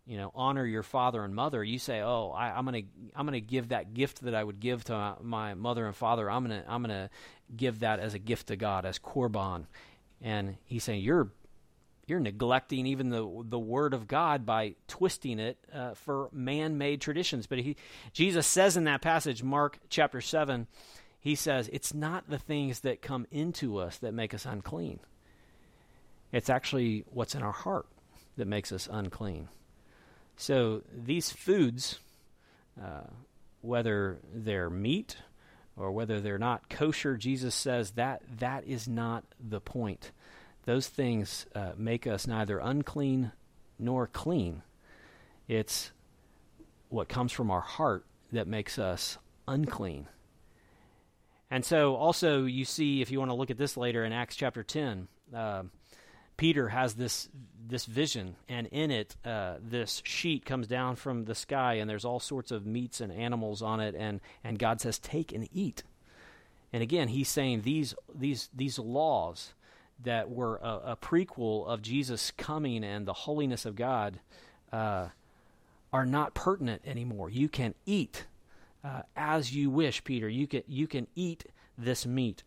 you 0.06 0.16
know, 0.16 0.32
honor 0.34 0.66
your 0.66 0.82
father 0.82 1.22
and 1.22 1.34
mother, 1.34 1.62
you 1.62 1.78
say, 1.78 2.00
"Oh, 2.00 2.30
I, 2.36 2.58
am 2.58 2.64
gonna 2.64 2.82
I'm 3.14 3.26
gonna 3.26 3.40
give 3.40 3.68
that 3.68 3.94
gift 3.94 4.22
that 4.22 4.34
I 4.34 4.42
would 4.42 4.60
give 4.60 4.84
to 4.84 4.92
my, 4.92 5.14
my 5.22 5.54
mother 5.54 5.86
and 5.86 5.94
father. 5.94 6.30
I'm 6.30 6.42
gonna 6.42 6.64
I'm 6.66 6.82
gonna 6.82 7.10
give 7.56 7.80
that 7.80 8.00
as 8.00 8.14
a 8.14 8.18
gift 8.18 8.48
to 8.48 8.56
God 8.56 8.84
as 8.84 8.98
korban." 8.98 9.66
And 10.20 10.56
he's 10.64 10.84
saying, 10.84 11.02
"You're 11.02 11.30
you're 12.06 12.20
neglecting 12.20 12.86
even 12.86 13.10
the 13.10 13.44
the 13.44 13.58
word 13.58 13.94
of 13.94 14.08
God 14.08 14.44
by 14.44 14.74
twisting 14.88 15.38
it 15.38 15.56
uh, 15.72 15.94
for 15.94 16.28
man-made 16.32 17.00
traditions. 17.00 17.46
But 17.46 17.58
he, 17.60 17.76
Jesus 18.12 18.46
says 18.46 18.76
in 18.76 18.84
that 18.84 19.02
passage, 19.02 19.42
Mark 19.42 19.78
chapter 19.88 20.20
seven, 20.20 20.66
he 21.20 21.36
says 21.36 21.70
it's 21.72 21.94
not 21.94 22.28
the 22.28 22.38
things 22.38 22.80
that 22.80 23.02
come 23.02 23.26
into 23.30 23.78
us 23.78 23.98
that 23.98 24.14
make 24.14 24.34
us 24.34 24.46
unclean. 24.46 24.98
It's 26.32 26.50
actually 26.50 27.04
what's 27.10 27.34
in 27.34 27.42
our 27.42 27.52
heart 27.52 27.86
that 28.36 28.48
makes 28.48 28.72
us 28.72 28.88
unclean. 28.90 29.48
So 30.42 30.82
these 30.92 31.30
foods, 31.30 32.00
uh, 32.82 33.06
whether 33.60 34.18
they're 34.34 34.70
meat 34.70 35.16
or 35.76 35.92
whether 35.92 36.20
they're 36.20 36.36
not 36.36 36.68
kosher, 36.68 37.16
Jesus 37.16 37.54
says 37.54 37.92
that 37.92 38.22
that 38.38 38.66
is 38.66 38.88
not 38.88 39.24
the 39.38 39.60
point 39.60 40.10
those 40.64 40.88
things 40.88 41.46
uh, 41.54 41.72
make 41.76 42.06
us 42.06 42.26
neither 42.26 42.58
unclean 42.58 43.32
nor 43.78 44.06
clean. 44.06 44.62
It's 45.48 45.90
what 46.88 47.08
comes 47.08 47.32
from 47.32 47.50
our 47.50 47.60
heart 47.60 48.04
that 48.32 48.46
makes 48.46 48.78
us 48.78 49.18
unclean. 49.48 50.06
And 51.50 51.64
so, 51.64 51.96
also, 51.96 52.44
you 52.44 52.64
see, 52.64 53.02
if 53.02 53.10
you 53.10 53.18
want 53.18 53.30
to 53.30 53.34
look 53.36 53.50
at 53.50 53.58
this 53.58 53.76
later 53.76 54.04
in 54.04 54.12
Acts 54.12 54.36
chapter 54.36 54.62
10, 54.62 55.08
uh, 55.34 55.64
Peter 56.36 56.68
has 56.68 56.94
this 56.94 57.28
this 57.68 57.86
vision, 57.86 58.36
and 58.48 58.66
in 58.68 58.90
it, 58.90 59.16
uh, 59.24 59.54
this 59.62 60.02
sheet 60.04 60.44
comes 60.44 60.66
down 60.66 60.96
from 60.96 61.24
the 61.24 61.34
sky, 61.34 61.74
and 61.74 61.88
there's 61.88 62.04
all 62.04 62.20
sorts 62.20 62.50
of 62.50 62.66
meats 62.66 63.00
and 63.00 63.12
animals 63.12 63.62
on 63.62 63.80
it, 63.80 63.94
and, 63.94 64.20
and 64.42 64.58
God 64.58 64.80
says, 64.80 64.98
"Take 64.98 65.32
and 65.32 65.48
eat." 65.52 65.82
And 66.72 66.82
again, 66.82 67.08
he's 67.08 67.28
saying 67.28 67.62
these 67.62 67.94
these 68.14 68.48
these 68.54 68.78
laws 68.78 69.54
that 70.02 70.30
were 70.30 70.56
a, 70.56 70.92
a, 70.92 70.96
prequel 70.96 71.66
of 71.66 71.80
Jesus 71.80 72.32
coming 72.36 72.82
and 72.82 73.06
the 73.06 73.12
holiness 73.12 73.64
of 73.64 73.76
God 73.76 74.18
uh, 74.72 75.08
are 75.92 76.06
not 76.06 76.34
pertinent 76.34 76.82
anymore. 76.84 77.30
You 77.30 77.48
can 77.48 77.74
eat 77.86 78.26
uh, 78.82 79.02
as 79.14 79.54
you 79.54 79.70
wish, 79.70 80.02
Peter. 80.02 80.28
You 80.28 80.46
can 80.46 80.62
you 80.66 80.86
can 80.86 81.06
eat 81.14 81.44
this 81.78 82.06
meat. 82.06 82.42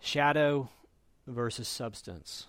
Shadow 0.00 0.68
versus 1.26 1.68
substance. 1.68 2.46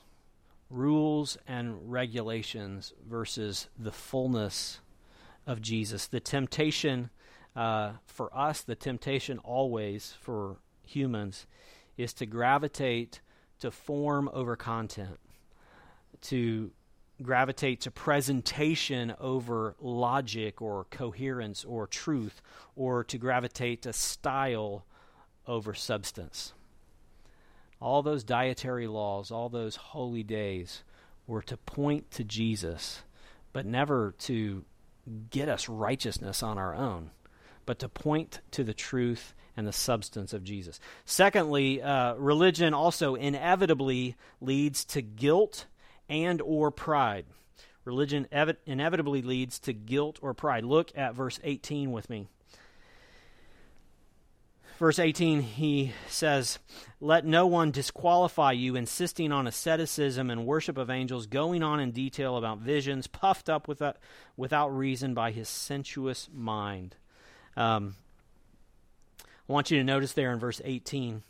Rules 0.69 1.37
and 1.47 1.91
regulations 1.91 2.93
versus 3.07 3.67
the 3.77 3.91
fullness 3.91 4.79
of 5.45 5.61
Jesus. 5.61 6.07
The 6.07 6.19
temptation 6.19 7.09
uh, 7.55 7.93
for 8.05 8.35
us, 8.35 8.61
the 8.61 8.75
temptation 8.75 9.37
always 9.39 10.15
for 10.19 10.57
humans, 10.83 11.47
is 11.97 12.13
to 12.13 12.25
gravitate 12.25 13.21
to 13.59 13.71
form 13.71 14.29
over 14.33 14.55
content, 14.55 15.19
to 16.21 16.71
gravitate 17.21 17.79
to 17.81 17.91
presentation 17.91 19.13
over 19.19 19.75
logic 19.79 20.61
or 20.61 20.85
coherence 20.89 21.63
or 21.63 21.87
truth, 21.87 22.41
or 22.75 23.03
to 23.05 23.17
gravitate 23.17 23.83
to 23.83 23.93
style 23.93 24.85
over 25.47 25.73
substance. 25.73 26.53
All 27.81 28.01
those 28.01 28.23
dietary 28.23 28.87
laws, 28.87 29.31
all 29.31 29.49
those 29.49 29.75
holy 29.75 30.23
days 30.23 30.83
were 31.27 31.41
to 31.43 31.57
point 31.57 32.11
to 32.11 32.23
Jesus, 32.23 33.03
but 33.53 33.65
never 33.65 34.13
to 34.19 34.65
get 35.29 35.49
us 35.49 35.69
righteousness 35.69 36.41
on 36.41 36.57
our 36.57 36.73
own, 36.73 37.11
but 37.65 37.79
to 37.79 37.89
point 37.89 38.39
to 38.51 38.63
the 38.63 38.73
truth 38.73 39.33
and 39.57 39.67
the 39.67 39.73
substance 39.73 40.33
of 40.33 40.43
Jesus. 40.43 40.79
Secondly, 41.05 41.81
uh, 41.81 42.15
religion 42.15 42.73
also 42.73 43.15
inevitably 43.15 44.15
leads 44.41 44.83
to 44.85 45.01
guilt 45.01 45.65
and 46.09 46.41
or 46.41 46.71
pride. 46.71 47.25
Religion 47.83 48.27
ev- 48.31 48.57
inevitably 48.65 49.21
leads 49.21 49.59
to 49.59 49.73
guilt 49.73 50.19
or 50.21 50.33
pride. 50.33 50.65
Look 50.65 50.91
at 50.95 51.13
verse 51.13 51.39
18 51.43 51.91
with 51.91 52.09
me. 52.09 52.27
Verse 54.77 54.99
18, 54.99 55.41
he 55.41 55.93
says, 56.09 56.59
Let 56.99 57.25
no 57.25 57.47
one 57.47 57.71
disqualify 57.71 58.51
you, 58.51 58.75
insisting 58.75 59.31
on 59.31 59.47
asceticism 59.47 60.29
and 60.29 60.45
worship 60.45 60.77
of 60.77 60.89
angels, 60.89 61.27
going 61.27 61.63
on 61.63 61.79
in 61.79 61.91
detail 61.91 62.35
about 62.35 62.59
visions, 62.59 63.07
puffed 63.07 63.49
up 63.49 63.69
without, 63.69 63.97
without 64.35 64.75
reason 64.75 65.13
by 65.13 65.31
his 65.31 65.47
sensuous 65.47 66.27
mind. 66.33 66.97
Um, 67.55 67.95
I 69.21 69.53
want 69.53 69.71
you 69.71 69.77
to 69.77 69.83
notice 69.83 70.11
there 70.11 70.33
in 70.33 70.39
verse 70.39 70.61
18 70.65 71.23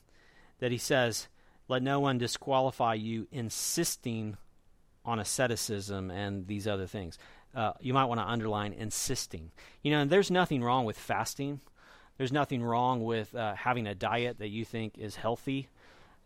that 0.60 0.72
he 0.72 0.80
says, 0.80 1.28
Let 1.68 1.84
no 1.84 2.00
one 2.00 2.18
disqualify 2.18 2.96
you, 2.96 3.28
insisting 3.32 4.38
on 5.06 5.20
asceticism 5.20 6.10
and 6.10 6.48
these 6.48 6.68
other 6.68 6.88
things. 6.88 7.20
Uh, 7.54 7.74
you 7.80 7.94
might 7.94 8.06
want 8.06 8.20
to 8.20 8.26
underline 8.26 8.74
insisting. 8.74 9.52
You 9.84 9.92
know, 9.92 10.00
and 10.00 10.10
there's 10.10 10.32
nothing 10.32 10.64
wrong 10.64 10.84
with 10.84 10.98
fasting. 10.98 11.62
There's 12.18 12.32
nothing 12.32 12.64
wrong 12.64 13.04
with 13.04 13.34
uh, 13.36 13.56
having 13.56 13.88
a 13.88 13.96
diet 13.96 14.40
that 14.40 14.50
you 14.50 14.66
think 14.66 14.98
is 14.98 15.16
healthy 15.16 15.70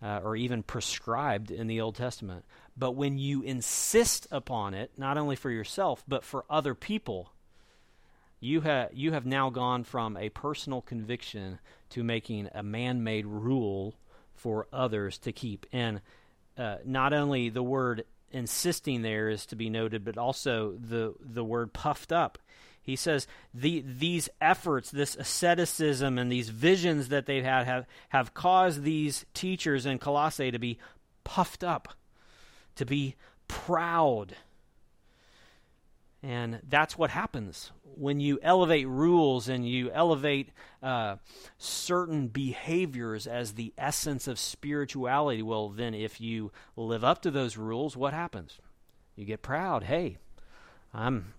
uh, 0.01 0.22
or 0.24 0.36
even 0.36 0.63
prescribed 0.63 1.51
in 1.51 1.67
the 1.67 1.81
Old 1.81 1.96
Testament. 1.96 2.46
But 2.77 2.91
when 2.91 3.17
you 3.17 3.41
insist 3.41 4.27
upon 4.31 4.74
it, 4.74 4.91
not 4.98 5.17
only 5.17 5.36
for 5.36 5.50
yourself, 5.50 6.03
but 6.08 6.24
for 6.24 6.46
other 6.50 6.74
people, 6.75 7.34
you, 8.39 8.62
ha- 8.62 8.88
you 8.93 9.12
have 9.12 9.25
now 9.25 9.50
gone 9.50 9.84
from 9.84 10.15
a 10.15 10.29
personal 10.29 10.81
conviction 10.81 11.60
to 11.89 12.03
making 12.03 12.50
a 12.53 12.63
man 12.63 13.03
made 13.03 13.25
rule 13.25 13.96
for 14.34 14.67
others 14.72 15.17
to 15.19 15.31
keep. 15.31 15.65
And 15.74 16.01
uh, 16.58 16.77
not 16.86 17.13
only 17.13 17.50
the 17.50 17.63
word 17.63 18.05
insisting 18.31 19.01
there 19.01 19.29
is 19.29 19.46
to 19.48 19.55
be 19.55 19.69
noted, 19.69 20.05
but 20.05 20.17
also 20.17 20.74
the, 20.79 21.13
the 21.19 21.43
word 21.43 21.74
puffed 21.74 22.12
up. 22.12 22.38
He 22.89 22.96
says 22.96 23.27
the, 23.53 23.84
these 23.86 24.29
efforts, 24.41 24.91
this 24.91 25.15
asceticism, 25.15 26.17
and 26.17 26.31
these 26.31 26.50
visions 26.50 27.10
that 27.10 27.25
they've 27.25 27.43
had 27.43 27.65
have, 27.65 27.86
have 28.10 28.34
caused 28.34 28.84
these 28.84 29.25
teachers 29.34 29.86
in 29.86 30.00
Colossae 30.00 30.51
to 30.51 30.60
be 30.60 30.77
puffed 31.24 31.63
up, 31.63 31.93
to 32.75 32.86
be 32.86 33.15
proud. 33.48 34.36
And 36.22 36.60
that's 36.67 36.98
what 36.98 37.12
happens 37.12 37.72
when 38.00 38.19
you 38.19 38.39
elevate 38.41 38.88
rules 38.88 39.50
and 39.50 39.67
you 39.67 39.91
elevate 39.91 40.50
uh, 40.81 41.17
certain 41.58 42.27
behaviors 42.27 43.27
as 43.27 43.53
the 43.53 43.74
essence 43.77 44.27
of 44.27 44.39
spirituality, 44.39 45.41
well, 45.41 45.69
then 45.69 45.93
if 45.93 46.22
you 46.22 46.51
live 46.77 47.03
up 47.03 47.22
to 47.22 47.31
those 47.31 47.58
rules, 47.58 47.98
what 47.98 48.13
happens? 48.13 48.60
You 49.15 49.25
get 49.25 49.41
proud. 49.41 49.84
Hey, 49.84 50.17
I'm 50.93 51.34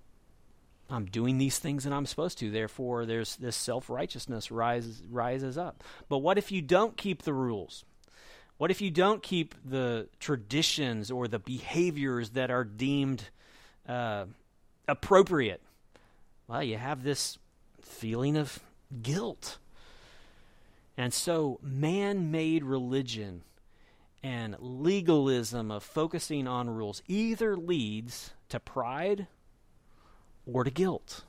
I'm 0.91 1.05
doing 1.05 1.39
these 1.39 1.59
things 1.59 1.85
that 1.85 1.93
I'm 1.93 2.07
supposed 2.07 2.39
to. 2.39 2.51
Therefore, 2.51 3.07
there's 3.07 3.37
this 3.37 3.57
self 3.57 3.89
righteousness 3.89 4.51
rises 4.51 5.03
rises 5.09 5.57
up. 5.57 5.85
But 6.09 6.19
what 6.19 6.39
if 6.39 6.51
you 6.51 6.61
don't 6.61 6.97
keep 6.97 7.23
the 7.23 7.33
rules? 7.33 7.85
What 8.59 8.71
if 8.71 8.83
you 8.83 8.91
don't 8.91 9.23
keep 9.23 9.55
the 9.65 10.09
traditions 10.19 11.11
or 11.11 11.29
the 11.29 11.39
behaviors 11.39 12.31
that 12.31 12.51
are 12.51 12.65
deemed 12.65 13.31
uh, 13.89 14.27
appropriate? 14.87 15.63
Well, 16.47 16.63
you 16.63 16.77
have 16.77 17.03
this 17.03 17.39
feeling 17.81 18.37
of 18.37 18.61
guilt. 19.01 19.59
And 20.97 21.15
so, 21.15 21.59
man 21.63 22.31
made 22.31 22.65
religion 22.65 23.45
and 24.23 24.57
legalism 24.59 25.71
of 25.71 25.83
focusing 25.83 26.47
on 26.47 26.69
rules 26.69 27.03
either 27.09 27.57
leads 27.57 28.33
to 28.51 28.61
pride 28.61 29.27
or 30.47 30.65
to 30.65 30.71
guilt. 30.71 31.25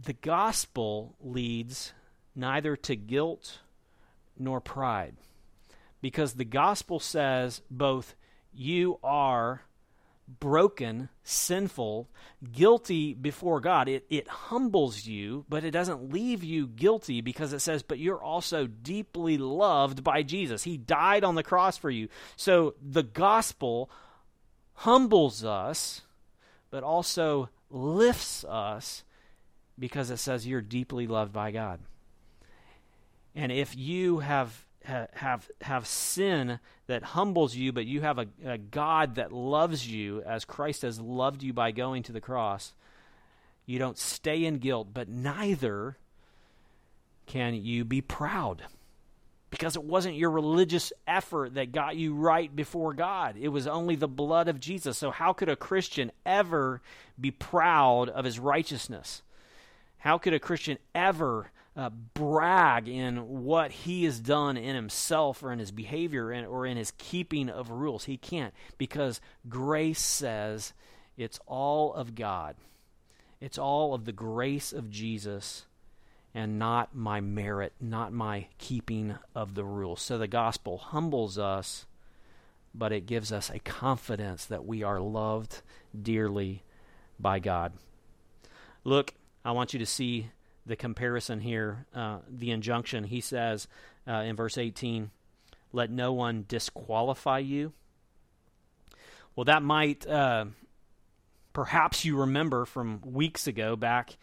The 0.00 0.14
gospel 0.14 1.14
leads 1.20 1.92
neither 2.34 2.76
to 2.76 2.96
guilt 2.96 3.58
nor 4.38 4.60
pride 4.60 5.16
because 6.00 6.34
the 6.34 6.44
gospel 6.44 6.98
says 6.98 7.62
both 7.70 8.14
you 8.52 8.98
are 9.02 9.62
broken, 10.40 11.08
sinful, 11.24 12.08
guilty 12.52 13.14
before 13.14 13.60
God. 13.60 13.88
It, 13.88 14.06
it 14.08 14.28
humbles 14.28 15.06
you, 15.06 15.44
but 15.48 15.64
it 15.64 15.70
doesn't 15.70 16.12
leave 16.12 16.42
you 16.44 16.66
guilty 16.66 17.20
because 17.20 17.52
it 17.52 17.60
says, 17.60 17.82
but 17.82 17.98
you're 17.98 18.22
also 18.22 18.66
deeply 18.66 19.38
loved 19.38 20.04
by 20.04 20.22
Jesus. 20.22 20.62
He 20.62 20.76
died 20.76 21.24
on 21.24 21.34
the 21.34 21.42
cross 21.42 21.76
for 21.76 21.90
you. 21.90 22.08
So 22.36 22.74
the 22.80 23.02
gospel 23.02 23.90
humbles 24.74 25.44
us, 25.44 26.02
but 26.70 26.82
also 26.82 27.50
lifts 27.72 28.44
us 28.44 29.04
because 29.78 30.10
it 30.10 30.18
says 30.18 30.46
you're 30.46 30.60
deeply 30.60 31.06
loved 31.06 31.32
by 31.32 31.50
God. 31.50 31.80
And 33.34 33.50
if 33.50 33.76
you 33.76 34.18
have 34.18 34.64
have 34.84 35.48
have 35.60 35.86
sin 35.86 36.58
that 36.86 37.02
humbles 37.02 37.54
you, 37.54 37.72
but 37.72 37.86
you 37.86 38.00
have 38.00 38.18
a, 38.18 38.26
a, 38.44 38.58
God 38.58 39.14
that 39.14 39.32
loves 39.32 39.88
you 39.88 40.22
as 40.22 40.44
Christ 40.44 40.82
has 40.82 41.00
loved 41.00 41.42
you 41.42 41.52
by 41.52 41.70
going 41.70 42.02
to 42.04 42.12
the 42.12 42.20
cross, 42.20 42.72
you 43.64 43.78
don't 43.78 43.98
stay 43.98 44.44
in 44.44 44.58
guilt, 44.58 44.88
but 44.92 45.08
neither 45.08 45.96
can 47.26 47.54
you 47.54 47.84
be 47.84 48.00
proud. 48.00 48.64
Because 49.52 49.76
it 49.76 49.84
wasn't 49.84 50.16
your 50.16 50.30
religious 50.30 50.92
effort 51.06 51.54
that 51.54 51.70
got 51.70 51.94
you 51.94 52.14
right 52.14 52.54
before 52.54 52.94
God. 52.94 53.36
It 53.38 53.48
was 53.48 53.68
only 53.68 53.94
the 53.94 54.08
blood 54.08 54.48
of 54.48 54.58
Jesus. 54.58 54.98
So, 54.98 55.10
how 55.12 55.32
could 55.32 55.48
a 55.48 55.56
Christian 55.56 56.10
ever 56.26 56.80
be 57.20 57.30
proud 57.30 58.08
of 58.08 58.24
his 58.24 58.40
righteousness? 58.40 59.22
How 59.98 60.18
could 60.18 60.32
a 60.32 60.40
Christian 60.40 60.78
ever 60.94 61.52
uh, 61.76 61.90
brag 62.14 62.88
in 62.88 63.44
what 63.44 63.70
he 63.70 64.04
has 64.04 64.20
done 64.20 64.56
in 64.56 64.74
himself 64.74 65.42
or 65.42 65.52
in 65.52 65.58
his 65.58 65.70
behavior 65.70 66.30
and, 66.30 66.46
or 66.46 66.66
in 66.66 66.76
his 66.76 66.92
keeping 66.98 67.48
of 67.48 67.70
rules. 67.70 68.04
He 68.04 68.16
can't 68.16 68.52
because 68.78 69.20
grace 69.48 70.02
says 70.02 70.72
it's 71.16 71.40
all 71.46 71.94
of 71.94 72.14
God. 72.14 72.56
It's 73.40 73.58
all 73.58 73.94
of 73.94 74.04
the 74.04 74.12
grace 74.12 74.72
of 74.72 74.90
Jesus 74.90 75.64
and 76.34 76.58
not 76.58 76.94
my 76.94 77.20
merit, 77.20 77.72
not 77.80 78.12
my 78.12 78.46
keeping 78.58 79.16
of 79.34 79.54
the 79.54 79.64
rules. 79.64 80.00
So 80.00 80.16
the 80.18 80.28
gospel 80.28 80.78
humbles 80.78 81.38
us, 81.38 81.86
but 82.74 82.92
it 82.92 83.06
gives 83.06 83.32
us 83.32 83.50
a 83.50 83.58
confidence 83.58 84.46
that 84.46 84.64
we 84.64 84.82
are 84.82 85.00
loved 85.00 85.60
dearly 86.00 86.62
by 87.20 87.38
God. 87.38 87.74
Look, 88.84 89.14
I 89.44 89.52
want 89.52 89.72
you 89.72 89.78
to 89.78 89.86
see 89.86 90.30
the 90.64 90.76
comparison 90.76 91.40
here, 91.40 91.86
uh, 91.94 92.18
the 92.28 92.50
injunction. 92.50 93.04
He 93.04 93.20
says 93.20 93.68
uh, 94.08 94.12
in 94.12 94.36
verse 94.36 94.56
18, 94.56 95.10
let 95.72 95.90
no 95.90 96.12
one 96.12 96.44
disqualify 96.48 97.38
you. 97.38 97.72
Well, 99.34 99.44
that 99.44 99.62
might, 99.62 100.06
uh, 100.06 100.46
perhaps 101.52 102.04
you 102.04 102.18
remember 102.20 102.64
from 102.64 103.00
weeks 103.04 103.46
ago, 103.46 103.76
back 103.76 104.16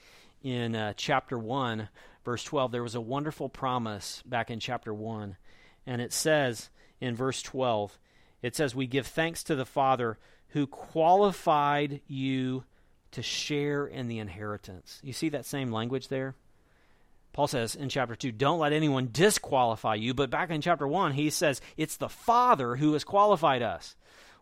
in 0.43 0.75
uh, 0.75 0.93
chapter 0.95 1.37
1, 1.37 1.89
verse 2.25 2.43
12, 2.43 2.71
there 2.71 2.83
was 2.83 2.95
a 2.95 3.01
wonderful 3.01 3.49
promise 3.49 4.23
back 4.25 4.49
in 4.49 4.59
chapter 4.59 4.93
1. 4.93 5.37
And 5.85 6.01
it 6.01 6.13
says 6.13 6.69
in 6.99 7.15
verse 7.15 7.41
12, 7.41 7.97
it 8.41 8.55
says, 8.55 8.75
We 8.75 8.87
give 8.87 9.07
thanks 9.07 9.43
to 9.43 9.55
the 9.55 9.65
Father 9.65 10.17
who 10.49 10.67
qualified 10.67 12.01
you 12.07 12.63
to 13.11 13.21
share 13.21 13.85
in 13.85 14.07
the 14.07 14.19
inheritance. 14.19 14.99
You 15.03 15.13
see 15.13 15.29
that 15.29 15.45
same 15.45 15.71
language 15.71 16.07
there? 16.07 16.35
Paul 17.33 17.47
says 17.47 17.75
in 17.75 17.89
chapter 17.89 18.15
2, 18.15 18.31
don't 18.31 18.59
let 18.59 18.73
anyone 18.73 19.09
disqualify 19.11 19.95
you. 19.95 20.13
But 20.13 20.29
back 20.29 20.49
in 20.49 20.61
chapter 20.61 20.87
1, 20.87 21.13
he 21.13 21.29
says, 21.29 21.61
it's 21.77 21.97
the 21.97 22.09
Father 22.09 22.75
who 22.75 22.93
has 22.93 23.03
qualified 23.03 23.61
us. 23.61 23.95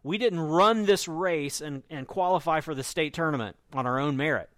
We 0.04 0.18
didn't 0.18 0.40
run 0.40 0.86
this 0.86 1.08
race 1.08 1.60
and, 1.60 1.84
and 1.90 2.08
qualify 2.08 2.62
for 2.62 2.74
the 2.74 2.84
state 2.84 3.14
tournament 3.14 3.58
on 3.74 3.86
our 3.86 4.00
own 4.00 4.16
merit. 4.16 4.50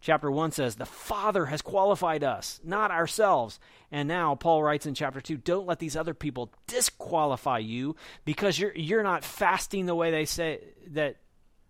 Chapter 0.00 0.30
1 0.30 0.52
says, 0.52 0.76
the 0.76 0.86
Father 0.86 1.46
has 1.46 1.60
qualified 1.60 2.22
us, 2.22 2.60
not 2.62 2.90
ourselves. 2.90 3.58
And 3.90 4.06
now 4.06 4.36
Paul 4.36 4.62
writes 4.62 4.86
in 4.86 4.94
chapter 4.94 5.20
2, 5.20 5.38
don't 5.38 5.66
let 5.66 5.80
these 5.80 5.96
other 5.96 6.14
people 6.14 6.52
disqualify 6.68 7.58
you 7.58 7.96
because 8.24 8.58
you're, 8.58 8.74
you're 8.76 9.02
not 9.02 9.24
fasting 9.24 9.86
the 9.86 9.96
way 9.96 10.10
they 10.10 10.24
say 10.24 10.60
that, 10.92 11.16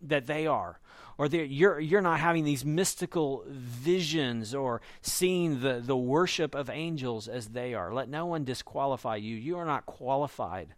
that 0.03 0.27
they 0.27 0.47
are 0.47 0.79
or 1.19 1.27
you're 1.27 1.81
you're 1.81 2.01
not 2.01 2.21
having 2.21 2.45
these 2.45 2.65
mystical 2.65 3.45
visions 3.49 4.55
or 4.55 4.81
seeing 5.03 5.61
the 5.61 5.83
the 5.85 5.97
worship 5.97 6.55
of 6.55 6.71
angels 6.71 7.27
as 7.27 7.49
they 7.49 7.75
are. 7.75 7.93
Let 7.93 8.09
no 8.09 8.27
one 8.27 8.45
disqualify 8.45 9.17
you. 9.17 9.35
You 9.35 9.59
are 9.59 9.65
not 9.65 9.85
qualified 9.85 10.69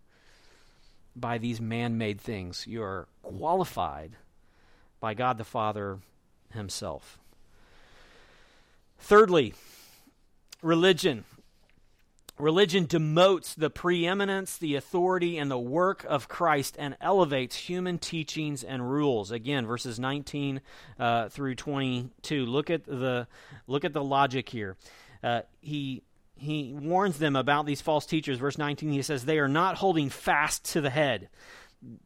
by 1.15 1.37
these 1.37 1.61
man-made 1.61 2.21
things. 2.21 2.67
You 2.67 2.83
are 2.83 3.07
qualified 3.23 4.17
by 4.99 5.13
God 5.13 5.37
the 5.37 5.45
Father 5.45 5.99
himself. 6.53 7.19
Thirdly, 8.99 9.55
religion. 10.63 11.25
Religion 12.39 12.87
demotes 12.87 13.55
the 13.55 13.69
preeminence, 13.69 14.57
the 14.57 14.75
authority, 14.75 15.37
and 15.37 15.51
the 15.51 15.59
work 15.59 16.05
of 16.09 16.29
Christ 16.29 16.75
and 16.79 16.97
elevates 17.01 17.55
human 17.55 17.99
teachings 17.99 18.65
and 18.65 18.91
rules. 18.91 19.31
Again, 19.31 19.67
verses 19.67 19.99
19 19.99 20.63
uh, 20.99 21.29
through 21.29 21.55
22. 21.57 22.47
Look 22.47 22.71
at 22.71 22.85
the 22.85 23.27
look 23.67 23.85
at 23.85 23.93
the 23.93 24.03
logic 24.03 24.49
here. 24.49 24.77
Uh, 25.23 25.43
he 25.61 26.03
he 26.41 26.73
warns 26.73 27.19
them 27.19 27.37
about 27.37 27.67
these 27.67 27.83
false 27.83 28.07
teachers. 28.07 28.39
Verse 28.39 28.57
19, 28.57 28.91
he 28.91 29.03
says, 29.03 29.27
They 29.27 29.39
are 29.39 29.49
not 29.49 29.77
holding 29.77 30.09
fast 30.09 30.65
to 30.73 30.81
the 30.81 30.89
head 30.89 31.29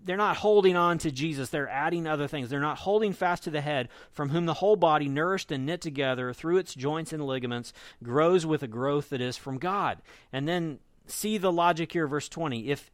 they're 0.05 0.17
not 0.17 0.37
holding 0.37 0.77
on 0.77 0.99
to 0.99 1.11
Jesus. 1.11 1.49
They're 1.49 1.69
adding 1.69 2.07
other 2.07 2.29
things. 2.29 2.49
They're 2.49 2.61
not 2.61 2.79
holding 2.79 3.13
fast 3.13 3.43
to 3.45 3.51
the 3.51 3.61
head, 3.61 3.89
from 4.13 4.29
whom 4.29 4.47
the 4.47 4.55
whole 4.55 4.77
body, 4.77 5.09
nourished 5.09 5.51
and 5.51 5.67
knit 5.67 5.81
together 5.81 6.33
through 6.33 6.59
its 6.59 6.75
joints 6.75 7.13
and 7.13 7.27
ligaments, 7.27 7.73
grows 8.03 8.47
with 8.47 8.63
a 8.63 8.69
growth 8.69 9.11
that 9.11 9.21
is 9.21 9.37
from 9.37 9.59
God. 9.59 10.01
And 10.33 10.47
then 10.47 10.79
see 11.07 11.39
the 11.39 11.53
logic 11.53 11.93
here, 11.93 12.07
verse 12.07 12.29
20. 12.29 12.69
If 12.69 12.93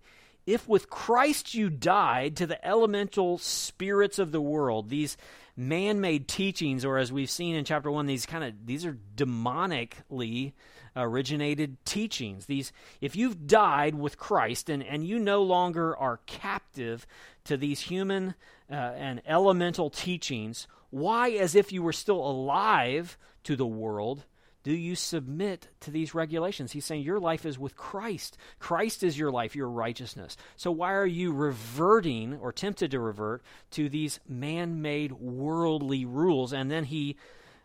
if 0.52 0.68
with 0.68 0.90
Christ 0.90 1.54
you 1.54 1.70
died 1.70 2.36
to 2.36 2.46
the 2.46 2.64
elemental 2.66 3.38
spirits 3.38 4.18
of 4.18 4.32
the 4.32 4.40
world, 4.40 4.88
these 4.88 5.16
man-made 5.56 6.26
teachings, 6.26 6.84
or 6.84 6.98
as 6.98 7.12
we've 7.12 7.30
seen 7.30 7.54
in 7.54 7.64
chapter 7.64 7.90
one, 7.90 8.06
these 8.06 8.26
kind 8.26 8.44
of 8.44 8.66
these 8.66 8.84
are 8.86 8.98
demonically 9.16 10.52
originated 10.96 11.76
teachings. 11.84 12.46
These, 12.46 12.72
if 13.00 13.14
you've 13.14 13.46
died 13.46 13.94
with 13.94 14.18
Christ 14.18 14.68
and, 14.68 14.82
and 14.82 15.06
you 15.06 15.18
no 15.18 15.42
longer 15.42 15.96
are 15.96 16.20
captive 16.26 17.06
to 17.44 17.56
these 17.56 17.80
human 17.80 18.34
uh, 18.70 18.74
and 18.74 19.22
elemental 19.26 19.90
teachings, 19.90 20.66
why, 20.90 21.30
as 21.30 21.54
if 21.54 21.72
you 21.72 21.82
were 21.82 21.92
still 21.92 22.18
alive 22.18 23.16
to 23.44 23.54
the 23.54 23.66
world, 23.66 24.24
do 24.62 24.72
you 24.72 24.94
submit 24.94 25.68
to 25.80 25.90
these 25.90 26.14
regulations? 26.14 26.72
He's 26.72 26.84
saying 26.84 27.02
your 27.02 27.20
life 27.20 27.46
is 27.46 27.58
with 27.58 27.76
Christ. 27.76 28.36
Christ 28.58 29.02
is 29.02 29.18
your 29.18 29.30
life, 29.30 29.56
your 29.56 29.68
righteousness. 29.68 30.36
So 30.56 30.70
why 30.70 30.92
are 30.92 31.06
you 31.06 31.32
reverting 31.32 32.34
or 32.34 32.52
tempted 32.52 32.90
to 32.90 33.00
revert 33.00 33.42
to 33.72 33.88
these 33.88 34.20
man 34.28 34.82
made 34.82 35.12
worldly 35.12 36.04
rules? 36.04 36.52
And 36.52 36.70
then 36.70 36.84
he 36.84 37.16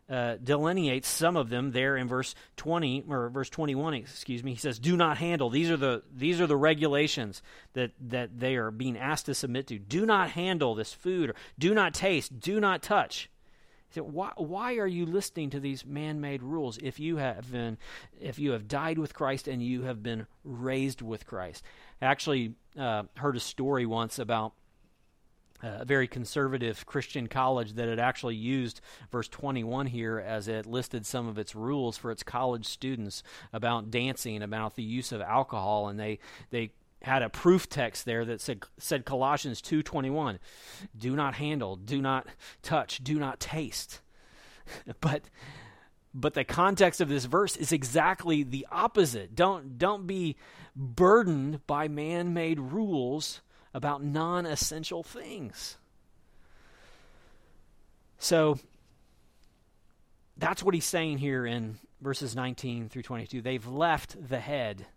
uh, 0.10 0.36
delineates 0.42 1.08
some 1.08 1.36
of 1.36 1.50
them 1.50 1.72
there 1.72 1.98
in 1.98 2.08
verse 2.08 2.36
20 2.58 3.06
or 3.10 3.30
verse 3.30 3.50
21 3.50 3.96
excuse 3.96 4.44
me 4.44 4.52
he 4.52 4.58
says 4.58 4.78
do 4.78 4.96
not 4.96 5.18
handle 5.18 5.50
these 5.50 5.72
are 5.72 5.78
the 5.78 6.04
these 6.16 6.40
are 6.40 6.46
the 6.46 6.56
regulations 6.56 7.42
that 7.74 7.90
that 8.00 8.40
they 8.40 8.56
are 8.56 8.70
being 8.70 9.00
asked 9.00 9.26
to 9.26 9.34
submit 9.34 9.66
to 9.66 9.80
do 9.80 10.06
not 10.06 10.30
handle 10.30 10.76
this 10.76 10.94
food 10.94 11.32
or 11.32 11.36
do 11.58 11.74
not 11.74 11.96
taste 11.96 12.40
do 12.40 12.60
not 12.60 12.84
touch 12.84 13.32
so 13.96 14.04
why, 14.04 14.34
why 14.36 14.76
are 14.76 14.88
you 14.88 15.06
listening 15.06 15.50
to 15.52 15.60
these 15.60 15.86
man-made 15.86 16.44
rules 16.44 16.78
if 16.80 17.00
you 17.00 17.16
have 17.18 17.50
been 17.50 17.78
if 18.20 18.38
you 18.38 18.52
have 18.52 18.68
died 18.68 19.00
with 19.00 19.14
Christ 19.14 19.48
and 19.48 19.64
you 19.64 19.84
have 19.84 20.04
been 20.04 20.28
raised 20.44 21.02
with 21.02 21.26
Christ? 21.26 21.64
I 22.02 22.08
actually 22.08 22.56
uh, 22.78 23.04
heard 23.16 23.38
a 23.38 23.40
story 23.40 23.86
once 23.86 24.20
about 24.20 24.54
a 25.64 25.86
very 25.86 26.08
conservative 26.08 26.86
Christian 26.86 27.28
college 27.28 27.74
that 27.74 27.88
had 27.88 28.00
actually 28.00 28.36
used 28.36 28.82
verse 29.12 29.30
21 29.30 29.88
here 29.88 30.20
as 30.20 30.50
it 30.50 30.66
listed 30.66 31.06
some 31.06 31.30
of 31.30 31.38
its 31.38 31.56
rules 31.56 31.98
for 31.98 32.12
its 32.12 32.22
college 32.22 32.66
students 32.66 33.24
about 33.54 33.90
dancing, 33.90 34.44
about 34.44 34.76
the 34.76 34.84
use 34.84 35.14
of 35.14 35.22
alcohol, 35.22 35.88
and 35.88 35.98
they 35.98 36.20
they 36.50 36.72
had 37.06 37.22
a 37.22 37.30
proof 37.30 37.70
text 37.70 38.04
there 38.06 38.26
that 38.26 38.42
said 38.42 38.64
said 38.80 39.06
Colossians 39.06 39.62
2:21, 39.62 40.40
do 40.98 41.16
not 41.16 41.36
handle, 41.36 41.76
do 41.76 42.02
not 42.02 42.28
touch, 42.64 43.04
do 43.04 43.20
not 43.20 43.40
taste. 43.40 44.02
but 45.02 45.22
but 46.16 46.34
the 46.34 46.44
context 46.44 47.02
of 47.02 47.08
this 47.08 47.26
verse 47.26 47.58
is 47.58 47.72
exactly 47.72 48.42
the 48.42 48.66
opposite. 48.72 49.36
Don't 49.36 49.78
don't 49.78 50.08
be 50.08 50.36
burdened 50.76 51.66
by 51.68 51.88
man-made 51.88 52.60
rules 52.60 53.42
about 53.72 54.04
non 54.04 54.48
essential 54.48 55.04
things. 55.04 55.78
So 58.18 58.58
that's 60.38 60.64
what 60.64 60.74
he's 60.74 60.86
saying 60.86 61.20
here 61.20 61.46
in 61.46 61.78
verses 62.02 62.36
19 62.36 62.90
through 62.90 63.04
22. 63.04 63.42
They've 63.42 63.68
left 63.68 64.28
the 64.28 64.40
head 64.40 64.88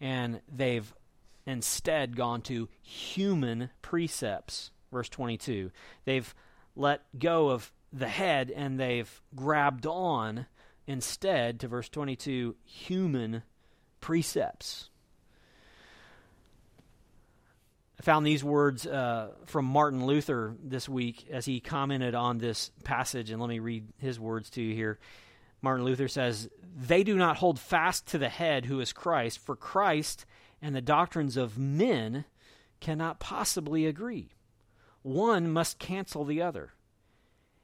and 0.00 0.40
they've 0.52 0.92
instead 1.46 2.16
gone 2.16 2.42
to 2.42 2.68
human 2.82 3.70
precepts. 3.82 4.70
Verse 4.92 5.08
22. 5.08 5.70
They've 6.04 6.34
let 6.74 7.02
go 7.18 7.50
of 7.50 7.72
the 7.92 8.08
head 8.08 8.50
and 8.50 8.78
they've 8.78 9.22
grabbed 9.34 9.86
on 9.86 10.46
instead 10.86 11.60
to 11.60 11.68
verse 11.68 11.88
22 11.88 12.56
human 12.64 13.42
precepts. 14.00 14.90
I 17.98 18.02
found 18.02 18.26
these 18.26 18.44
words 18.44 18.86
uh, 18.86 19.30
from 19.46 19.64
Martin 19.64 20.04
Luther 20.04 20.54
this 20.62 20.88
week 20.88 21.26
as 21.30 21.46
he 21.46 21.60
commented 21.60 22.14
on 22.14 22.38
this 22.38 22.70
passage, 22.84 23.30
and 23.30 23.40
let 23.40 23.48
me 23.48 23.58
read 23.58 23.86
his 23.98 24.20
words 24.20 24.50
to 24.50 24.62
you 24.62 24.74
here. 24.74 24.98
Martin 25.62 25.86
Luther 25.86 26.06
says, 26.06 26.48
They 26.78 27.02
do 27.04 27.16
not 27.16 27.38
hold 27.38 27.58
fast 27.58 28.08
to 28.08 28.18
the 28.18 28.28
head 28.28 28.66
who 28.66 28.80
is 28.80 28.92
Christ, 28.92 29.38
for 29.38 29.56
Christ 29.56 30.26
and 30.66 30.74
the 30.74 30.80
doctrines 30.80 31.36
of 31.36 31.56
men 31.56 32.24
cannot 32.80 33.20
possibly 33.20 33.86
agree. 33.86 34.32
One 35.02 35.48
must 35.48 35.78
cancel 35.78 36.24
the 36.24 36.42
other. 36.42 36.72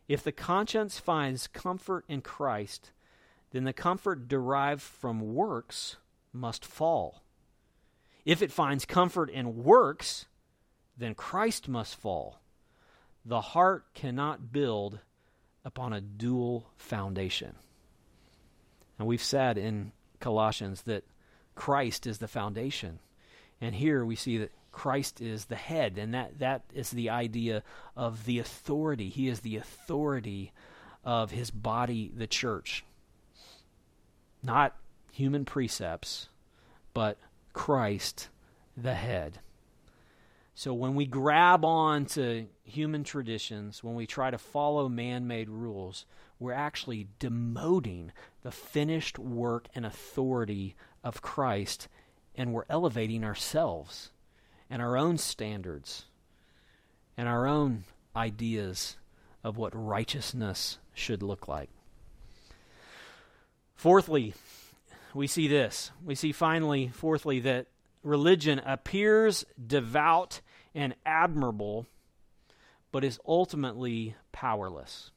If 0.06 0.22
the 0.22 0.30
conscience 0.30 1.00
finds 1.00 1.48
comfort 1.48 2.04
in 2.06 2.20
Christ, 2.20 2.92
then 3.50 3.64
the 3.64 3.72
comfort 3.72 4.28
derived 4.28 4.82
from 4.82 5.34
works 5.34 5.96
must 6.32 6.64
fall. 6.64 7.24
If 8.24 8.40
it 8.40 8.52
finds 8.52 8.84
comfort 8.84 9.30
in 9.30 9.64
works, 9.64 10.26
then 10.96 11.16
Christ 11.16 11.68
must 11.68 11.96
fall. 11.96 12.40
The 13.24 13.40
heart 13.40 13.94
cannot 13.94 14.52
build 14.52 15.00
upon 15.64 15.92
a 15.92 16.00
dual 16.00 16.70
foundation. 16.76 17.56
And 18.96 19.08
we've 19.08 19.20
said 19.20 19.58
in 19.58 19.90
Colossians 20.20 20.82
that 20.82 21.02
Christ 21.54 22.06
is 22.06 22.18
the 22.18 22.28
foundation. 22.28 22.98
And 23.60 23.74
here 23.74 24.04
we 24.04 24.16
see 24.16 24.38
that 24.38 24.52
Christ 24.72 25.20
is 25.20 25.44
the 25.44 25.56
head, 25.56 25.98
and 25.98 26.14
that, 26.14 26.38
that 26.38 26.64
is 26.74 26.90
the 26.90 27.10
idea 27.10 27.62
of 27.96 28.24
the 28.24 28.38
authority. 28.38 29.10
He 29.10 29.28
is 29.28 29.40
the 29.40 29.56
authority 29.56 30.52
of 31.04 31.30
his 31.30 31.50
body, 31.50 32.10
the 32.14 32.26
church. 32.26 32.84
Not 34.42 34.74
human 35.12 35.44
precepts, 35.44 36.28
but 36.94 37.18
Christ 37.52 38.28
the 38.76 38.94
head. 38.94 39.40
So 40.54 40.74
when 40.74 40.94
we 40.94 41.06
grab 41.06 41.64
on 41.64 42.06
to 42.06 42.46
human 42.64 43.04
traditions, 43.04 43.82
when 43.82 43.94
we 43.94 44.06
try 44.06 44.30
to 44.30 44.38
follow 44.38 44.88
man 44.88 45.26
made 45.26 45.48
rules, 45.48 46.06
we're 46.42 46.52
actually 46.52 47.06
demoting 47.20 48.10
the 48.42 48.50
finished 48.50 49.18
work 49.18 49.68
and 49.74 49.86
authority 49.86 50.74
of 51.04 51.22
Christ, 51.22 51.88
and 52.34 52.52
we're 52.52 52.64
elevating 52.68 53.22
ourselves 53.24 54.10
and 54.68 54.82
our 54.82 54.96
own 54.96 55.18
standards 55.18 56.06
and 57.16 57.28
our 57.28 57.46
own 57.46 57.84
ideas 58.16 58.96
of 59.44 59.56
what 59.56 59.72
righteousness 59.74 60.78
should 60.94 61.22
look 61.22 61.46
like. 61.46 61.70
Fourthly, 63.76 64.34
we 65.14 65.26
see 65.26 65.46
this. 65.46 65.90
We 66.04 66.14
see 66.14 66.32
finally, 66.32 66.88
fourthly, 66.88 67.40
that 67.40 67.66
religion 68.02 68.60
appears 68.64 69.44
devout 69.64 70.40
and 70.74 70.94
admirable, 71.06 71.86
but 72.90 73.04
is 73.04 73.20
ultimately 73.26 74.16
powerless. 74.32 75.10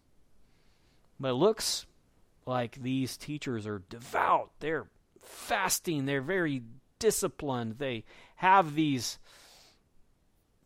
But 1.20 1.30
it 1.30 1.36
looks 1.36 1.86
like 2.46 2.82
these 2.82 3.18
teachers 3.18 3.66
are 3.66 3.82
devout. 3.90 4.52
They're 4.60 4.88
fasting. 5.22 6.06
They're 6.06 6.22
very 6.22 6.64
disciplined. 7.00 7.78
They 7.78 8.04
have 8.38 8.76
these 8.76 9.18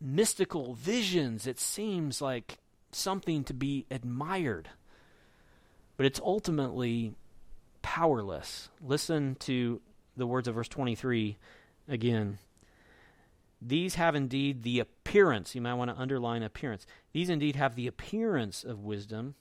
mystical 0.00 0.74
visions. 0.74 1.46
It 1.46 1.58
seems 1.60 2.20
like 2.20 2.58
something 2.92 3.44
to 3.44 3.54
be 3.54 3.86
admired. 3.90 4.70
But 5.96 6.06
it's 6.06 6.20
ultimately 6.20 7.14
powerless. 7.82 8.68
Listen 8.82 9.36
to 9.40 9.80
the 10.16 10.26
words 10.26 10.48
of 10.48 10.54
verse 10.54 10.68
23 10.68 11.36
again. 11.88 12.38
These 13.62 13.96
have 13.96 14.14
indeed 14.14 14.62
the 14.62 14.80
appearance, 14.80 15.54
you 15.54 15.60
might 15.60 15.74
want 15.74 15.90
to 15.90 16.00
underline 16.00 16.42
appearance. 16.42 16.86
These 17.12 17.28
indeed 17.28 17.56
have 17.56 17.74
the 17.74 17.86
appearance 17.86 18.64
of 18.64 18.84
wisdom 18.84 19.34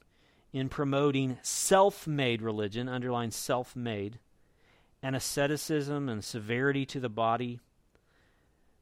in 0.51 0.69
promoting 0.69 1.37
self 1.41 2.07
made 2.07 2.41
religion, 2.41 2.89
underline 2.89 3.31
self 3.31 3.75
made, 3.75 4.19
and 5.01 5.15
asceticism 5.15 6.09
and 6.09 6.23
severity 6.23 6.85
to 6.85 6.99
the 6.99 7.09
body, 7.09 7.59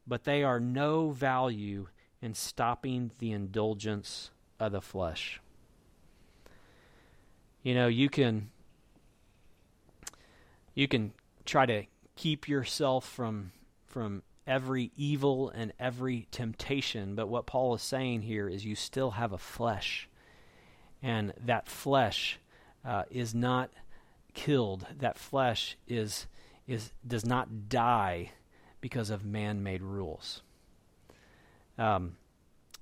but 0.06 0.24
they 0.24 0.44
are 0.44 0.60
no 0.60 1.12
value 1.12 1.88
in 2.22 2.34
stopping 2.34 3.12
the 3.20 3.32
indulgence 3.32 4.32
of 4.60 4.72
the 4.72 4.82
flesh. 4.82 5.40
You 7.64 7.76
know, 7.76 7.88
you 7.88 8.10
can 8.10 8.50
you 10.74 10.88
can 10.88 11.12
try 11.46 11.66
to 11.66 11.84
keep 12.16 12.48
yourself 12.48 13.08
from 13.08 13.52
from 13.86 14.24
every 14.46 14.92
evil 14.96 15.50
and 15.50 15.74
every 15.80 16.28
temptation. 16.32 17.16
But 17.16 17.28
what 17.28 17.46
Paul 17.46 17.76
is 17.76 17.82
saying 17.82 18.22
here 18.22 18.48
is 18.48 18.66
you 18.66 18.76
still 18.76 19.12
have 19.12 19.34
a 19.34 19.38
flesh. 19.38 20.08
And 21.02 21.34
that 21.46 21.68
flesh 21.68 22.40
uh, 22.86 23.04
is 23.10 23.36
not 23.36 23.70
killed. 24.34 24.86
That 25.00 25.18
flesh 25.18 25.78
is, 25.88 26.28
is, 26.68 26.92
does 27.06 27.26
not 27.26 27.70
die 27.70 28.32
because 28.82 29.10
of 29.10 29.26
man 29.26 29.64
made 29.64 29.82
rules. 29.82 30.42
Um, 31.78 32.18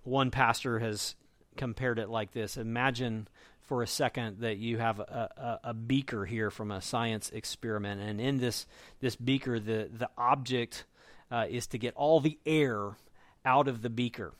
one 0.03 0.31
pastor 0.31 0.79
has 0.79 1.15
compared 1.57 1.99
it 1.99 2.09
like 2.09 2.31
this 2.31 2.57
Imagine 2.57 3.27
for 3.61 3.81
a 3.81 3.87
second 3.87 4.41
that 4.41 4.57
you 4.57 4.77
have 4.77 4.99
a, 4.99 5.59
a, 5.63 5.69
a, 5.69 5.73
beaker 5.73 6.25
here 6.25 6.51
from 6.51 6.69
a 6.69 6.81
science 6.81 7.31
experiment, 7.31 7.99
and 7.99 8.21
in 8.21 8.37
this, 8.37 8.67
this 8.99 9.15
beaker, 9.15 9.59
the, 9.59 9.89
the 9.91 10.09
object 10.17 10.85
uh, 11.31 11.47
is 11.49 11.65
to 11.67 11.79
get 11.79 11.95
all 11.95 12.19
the 12.19 12.37
air 12.45 12.95
out 13.43 13.67
of 13.67 13.81
the 13.81 13.89
beaker. 13.89 14.33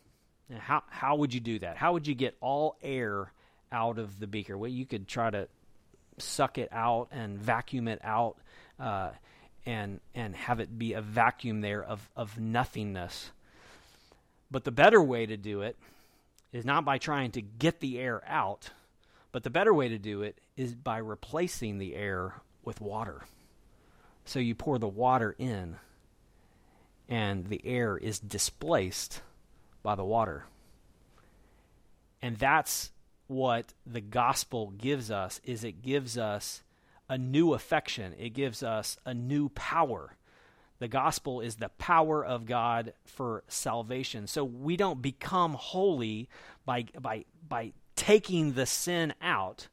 Now, 0.48 0.60
how, 0.60 0.84
how 0.90 1.16
would 1.16 1.34
you 1.34 1.40
do 1.40 1.58
that? 1.60 1.76
How 1.76 1.94
would 1.94 2.06
you 2.06 2.14
get 2.14 2.36
all 2.40 2.78
air 2.84 3.32
out 3.76 4.00
of 4.00 4.20
the 4.20 4.28
beaker? 4.28 4.58
Well, 4.58 4.72
you 4.72 4.86
could 4.86 5.08
try 5.08 5.30
to 5.30 5.50
suck 6.18 6.58
it 6.58 6.70
out 6.72 7.10
and 7.12 7.38
vacuum 7.38 7.90
it 7.90 8.00
out 8.04 8.38
uh, 8.80 9.10
and, 9.66 10.00
and 10.16 10.34
have 10.36 10.62
it 10.62 10.80
be 10.80 10.94
a 10.94 11.02
vacuum 11.02 11.60
there 11.60 11.84
of, 11.84 12.10
of 12.16 12.40
nothingness. 12.40 13.32
But 14.50 14.64
the 14.64 14.72
better 14.72 15.02
way 15.02 15.26
to 15.26 15.36
do 15.36 15.62
it 15.62 15.76
is 16.54 16.64
not 16.64 16.86
by 16.86 16.98
trying 16.98 17.32
to 17.32 17.42
get 17.42 17.82
the 17.82 18.00
air 18.00 18.24
out, 18.26 18.70
but 19.34 19.44
the 19.44 19.50
better 19.50 19.74
way 19.74 19.90
to 19.90 19.98
do 19.98 20.22
it 20.22 20.40
is 20.56 20.74
by 20.74 20.98
replacing 20.98 21.78
the 21.78 21.96
air 21.96 22.36
with 22.64 22.80
water. 22.80 23.24
So 24.24 24.40
you 24.40 24.56
pour 24.56 24.80
the 24.80 24.88
water 24.88 25.36
in 25.38 25.76
and 27.10 27.48
the 27.48 27.62
air 27.66 27.98
is 27.98 28.20
displaced 28.20 29.22
by 29.84 29.96
the 29.96 30.06
water. 30.06 30.46
And 32.22 32.38
that's 32.38 32.92
what 33.28 33.74
the 33.86 34.02
gospel 34.02 34.72
gives 34.72 35.10
us 35.10 35.40
is 35.44 35.64
it 35.64 35.82
gives 35.82 36.18
us 36.18 36.64
a 37.10 37.18
new 37.18 37.54
affection. 37.54 38.14
It 38.18 38.30
gives 38.30 38.64
us 38.64 38.98
a 39.06 39.14
new 39.14 39.50
power. 39.50 40.16
The 40.80 40.88
gospel 40.88 41.42
is 41.42 41.56
the 41.56 41.70
power 41.70 42.24
of 42.24 42.46
God 42.46 42.94
for 43.06 43.44
salvation. 43.48 44.28
So 44.28 44.44
we 44.44 44.76
don't 44.76 45.02
become 45.02 45.54
holy 45.54 46.30
by 46.66 46.86
by 47.00 47.26
by 47.48 47.74
taking 47.96 48.54
the 48.54 48.66
sin 48.66 49.14
out. 49.22 49.68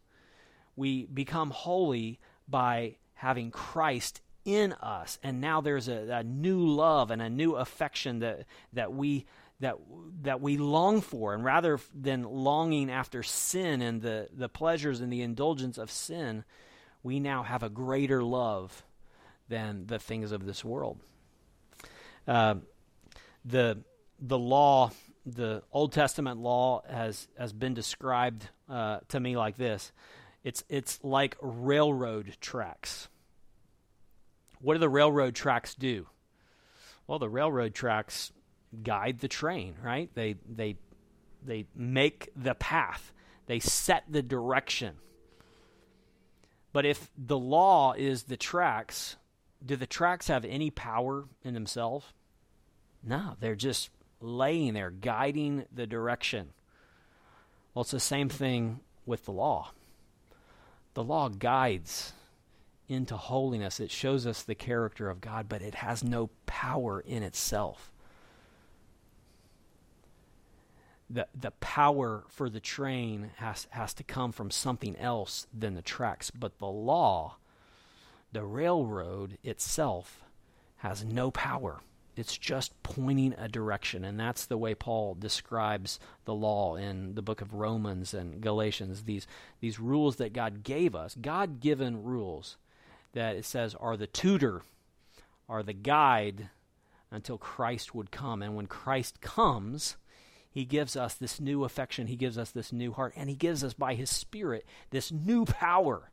We 0.76 1.06
become 1.06 1.50
holy 1.50 2.20
by 2.48 2.96
having 3.14 3.50
Christ 3.50 4.20
in 4.44 4.72
us 4.74 5.18
and 5.22 5.40
now 5.40 5.60
there's 5.60 5.86
a, 5.86 6.08
a, 6.10 6.24
new 6.24 6.66
love 6.66 7.12
and 7.12 7.22
a 7.22 7.30
new 7.30 7.54
affection 7.54 8.18
that 8.18 8.44
that 8.72 8.92
we 8.92 9.24
that 9.62 9.76
that 10.22 10.40
we 10.40 10.56
long 10.56 11.00
for 11.00 11.34
and 11.34 11.44
rather 11.44 11.80
than 11.94 12.24
longing 12.24 12.90
after 12.90 13.22
sin 13.22 13.80
and 13.80 14.02
the 14.02 14.28
the 14.32 14.48
pleasures 14.48 15.00
and 15.00 15.12
the 15.12 15.22
indulgence 15.22 15.78
of 15.78 15.90
sin 15.90 16.44
we 17.02 17.18
now 17.18 17.42
have 17.42 17.62
a 17.62 17.68
greater 17.68 18.22
love 18.22 18.84
than 19.48 19.86
the 19.86 19.98
things 19.98 20.32
of 20.32 20.46
this 20.46 20.64
world. 20.64 20.98
Uh, 22.26 22.56
the 23.44 23.78
the 24.20 24.38
law 24.38 24.90
the 25.26 25.62
old 25.72 25.92
testament 25.92 26.40
law 26.40 26.82
has 26.88 27.28
has 27.38 27.52
been 27.52 27.74
described 27.74 28.48
uh, 28.68 28.98
to 29.08 29.20
me 29.20 29.36
like 29.36 29.56
this. 29.56 29.92
It's 30.42 30.64
it's 30.68 30.98
like 31.02 31.36
railroad 31.40 32.36
tracks. 32.40 33.08
What 34.60 34.74
do 34.74 34.80
the 34.80 34.88
railroad 34.88 35.34
tracks 35.34 35.74
do? 35.74 36.06
Well 37.06 37.18
the 37.18 37.28
railroad 37.28 37.74
tracks 37.74 38.32
guide 38.82 39.20
the 39.20 39.28
train, 39.28 39.74
right? 39.82 40.10
They 40.14 40.36
they 40.48 40.76
they 41.44 41.66
make 41.74 42.30
the 42.36 42.54
path. 42.54 43.12
They 43.46 43.58
set 43.58 44.04
the 44.08 44.22
direction. 44.22 44.96
But 46.72 46.86
if 46.86 47.10
the 47.18 47.38
law 47.38 47.92
is 47.92 48.24
the 48.24 48.36
tracks, 48.36 49.16
do 49.64 49.76
the 49.76 49.86
tracks 49.86 50.28
have 50.28 50.44
any 50.44 50.70
power 50.70 51.26
in 51.44 51.54
themselves? 51.54 52.06
No, 53.02 53.36
they're 53.40 53.54
just 53.54 53.90
laying 54.20 54.74
there, 54.74 54.90
guiding 54.90 55.66
the 55.72 55.86
direction. 55.86 56.50
Well, 57.74 57.82
it's 57.82 57.90
the 57.90 58.00
same 58.00 58.28
thing 58.28 58.80
with 59.04 59.24
the 59.24 59.32
law. 59.32 59.72
The 60.94 61.04
law 61.04 61.28
guides 61.28 62.12
into 62.88 63.16
holiness, 63.16 63.80
it 63.80 63.90
shows 63.90 64.26
us 64.26 64.42
the 64.42 64.54
character 64.54 65.08
of 65.08 65.20
God, 65.20 65.48
but 65.48 65.62
it 65.62 65.76
has 65.76 66.04
no 66.04 66.30
power 66.46 67.00
in 67.00 67.22
itself. 67.22 67.91
The 71.12 71.26
the 71.38 71.50
power 71.52 72.24
for 72.28 72.48
the 72.48 72.60
train 72.60 73.30
has 73.36 73.66
has 73.70 73.92
to 73.94 74.02
come 74.02 74.32
from 74.32 74.50
something 74.50 74.96
else 74.96 75.46
than 75.52 75.74
the 75.74 75.82
tracks. 75.82 76.30
But 76.30 76.58
the 76.58 76.66
law 76.66 77.36
the 78.32 78.44
railroad 78.44 79.36
itself 79.42 80.24
has 80.76 81.04
no 81.04 81.30
power. 81.30 81.80
It's 82.16 82.36
just 82.36 82.82
pointing 82.82 83.34
a 83.38 83.48
direction. 83.48 84.04
And 84.04 84.18
that's 84.18 84.46
the 84.46 84.58
way 84.58 84.74
Paul 84.74 85.14
describes 85.14 85.98
the 86.24 86.34
law 86.34 86.76
in 86.76 87.14
the 87.14 87.22
book 87.22 87.40
of 87.40 87.54
Romans 87.54 88.14
and 88.14 88.40
Galatians. 88.40 89.04
These 89.04 89.26
these 89.60 89.78
rules 89.78 90.16
that 90.16 90.32
God 90.32 90.62
gave 90.62 90.94
us 90.94 91.14
God-given 91.14 92.02
rules 92.02 92.56
that 93.12 93.36
it 93.36 93.44
says 93.44 93.74
are 93.74 93.96
the 93.96 94.06
tutor 94.06 94.62
are 95.48 95.62
the 95.62 95.74
guide 95.74 96.48
until 97.10 97.36
Christ 97.36 97.94
would 97.94 98.10
come. 98.10 98.42
And 98.42 98.56
when 98.56 98.66
Christ 98.66 99.20
comes 99.20 99.96
he 100.52 100.64
gives 100.66 100.96
us 100.96 101.14
this 101.14 101.40
new 101.40 101.64
affection. 101.64 102.06
He 102.06 102.16
gives 102.16 102.36
us 102.36 102.50
this 102.50 102.72
new 102.72 102.92
heart. 102.92 103.14
And 103.16 103.30
He 103.30 103.36
gives 103.36 103.64
us, 103.64 103.72
by 103.72 103.94
His 103.94 104.10
Spirit, 104.10 104.66
this 104.90 105.10
new 105.10 105.46
power 105.46 106.10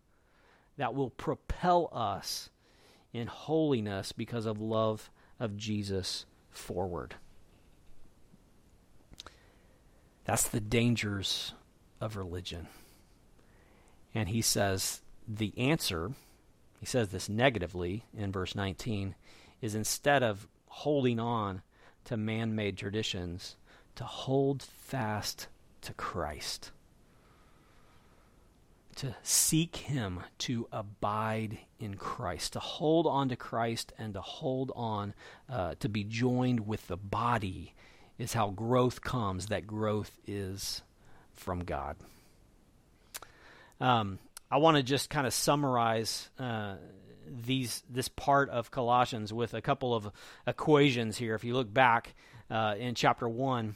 that 0.78 0.96
will 0.96 1.10
propel 1.10 1.90
us 1.92 2.50
in 3.12 3.28
holiness 3.28 4.14
because 4.14 4.46
of 4.46 4.62
love 4.62 5.12
of 5.40 5.58
Jesus 5.58 6.26
forward. 6.50 7.16
That's 10.24 10.48
the 10.48 10.62
dangers 10.62 11.54
of 12.00 12.16
religion. 12.16 12.68
And 14.14 14.30
he 14.30 14.42
says 14.42 15.02
the 15.28 15.54
answer, 15.58 16.12
he 16.80 16.86
says 16.86 17.10
this 17.10 17.28
negatively 17.28 18.06
in 18.16 18.32
verse 18.32 18.56
19, 18.56 19.16
is 19.62 19.76
instead 19.76 20.24
of 20.24 20.48
holding 20.68 21.20
on 21.20 21.62
to 22.06 22.16
man 22.16 22.56
made 22.56 22.78
traditions, 22.78 23.58
to 24.00 24.06
hold 24.06 24.64
fast 24.64 25.50
to 25.82 25.94
Christ, 25.94 26.72
to 28.96 29.14
seek 29.24 29.76
Him, 29.76 30.22
to 30.38 30.70
abide 30.72 31.58
in 31.82 31.96
Christ, 31.96 32.54
to 32.54 32.60
hold 32.60 33.06
on 33.06 33.28
to 33.28 33.36
Christ 33.36 33.92
and 34.00 34.14
to 34.14 34.22
hold 34.22 34.72
on, 34.74 35.14
uh, 35.50 35.76
to 35.82 35.90
be 35.90 36.06
joined 36.06 36.66
with 36.66 36.88
the 36.88 36.96
body 36.96 37.74
is 38.18 38.32
how 38.32 38.52
growth 38.52 39.02
comes. 39.02 39.48
That 39.48 39.68
growth 39.68 40.18
is 40.26 40.82
from 41.34 41.66
God. 41.66 41.98
Um, 43.82 44.18
I 44.50 44.60
want 44.60 44.78
to 44.78 44.84
just 44.84 45.10
kind 45.10 45.28
of 45.28 45.34
summarize 45.34 46.30
uh, 46.40 46.76
these 47.28 47.84
this 47.90 48.08
part 48.08 48.50
of 48.50 48.72
Colossians 48.72 49.34
with 49.34 49.54
a 49.54 49.62
couple 49.62 49.94
of 49.94 50.10
equations 50.48 51.18
here. 51.18 51.36
If 51.36 51.44
you 51.44 51.54
look 51.54 51.74
back 51.74 52.16
uh, 52.50 52.76
in 52.80 52.96
chapter 52.96 53.28
one, 53.28 53.76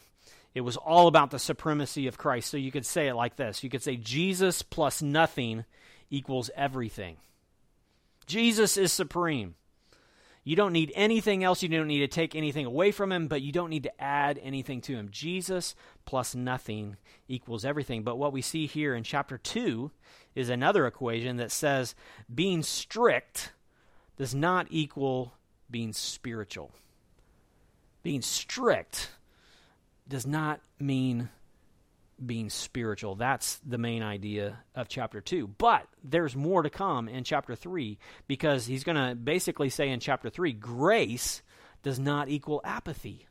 it 0.55 0.61
was 0.61 0.77
all 0.77 1.07
about 1.07 1.31
the 1.31 1.39
supremacy 1.39 2.07
of 2.07 2.17
Christ. 2.17 2.49
So 2.49 2.57
you 2.57 2.71
could 2.71 2.85
say 2.85 3.07
it 3.07 3.15
like 3.15 3.35
this 3.35 3.63
you 3.63 3.69
could 3.69 3.83
say, 3.83 3.95
Jesus 3.95 4.61
plus 4.61 5.01
nothing 5.01 5.65
equals 6.09 6.49
everything. 6.55 7.17
Jesus 8.25 8.77
is 8.77 8.93
supreme. 8.93 9.55
You 10.45 10.57
don't 10.57 10.73
need 10.73 10.91
anything 10.93 11.43
else. 11.43 11.63
You 11.63 11.69
don't 11.69 11.87
need 11.87 11.99
to 11.99 12.07
take 12.07 12.35
anything 12.35 12.65
away 12.65 12.91
from 12.91 13.11
him, 13.11 13.27
but 13.27 13.41
you 13.41 13.53
don't 13.53 13.69
need 13.69 13.83
to 13.83 14.01
add 14.01 14.39
anything 14.43 14.81
to 14.81 14.93
him. 14.93 15.07
Jesus 15.09 15.73
plus 16.05 16.35
nothing 16.35 16.97
equals 17.29 17.63
everything. 17.63 18.03
But 18.03 18.17
what 18.17 18.33
we 18.33 18.41
see 18.41 18.65
here 18.65 18.93
in 18.93 19.03
chapter 19.03 19.37
2 19.37 19.89
is 20.35 20.49
another 20.49 20.85
equation 20.85 21.37
that 21.37 21.51
says 21.51 21.95
being 22.33 22.61
strict 22.61 23.53
does 24.17 24.35
not 24.35 24.67
equal 24.69 25.33
being 25.71 25.93
spiritual. 25.93 26.71
Being 28.03 28.21
strict 28.21 29.11
does 30.07 30.27
not 30.27 30.61
mean 30.79 31.29
being 32.23 32.49
spiritual. 32.49 33.15
That's 33.15 33.59
the 33.65 33.77
main 33.77 34.03
idea 34.03 34.59
of 34.75 34.87
chapter 34.87 35.21
2. 35.21 35.47
But 35.57 35.87
there's 36.03 36.35
more 36.35 36.63
to 36.63 36.69
come 36.69 37.07
in 37.07 37.23
chapter 37.23 37.55
3 37.55 37.97
because 38.27 38.65
he's 38.65 38.83
going 38.83 38.97
to 38.97 39.15
basically 39.15 39.69
say 39.69 39.89
in 39.89 39.99
chapter 39.99 40.29
3 40.29 40.53
grace 40.53 41.41
does 41.81 41.99
not 41.99 42.29
equal 42.29 42.61
apathy. 42.63 43.27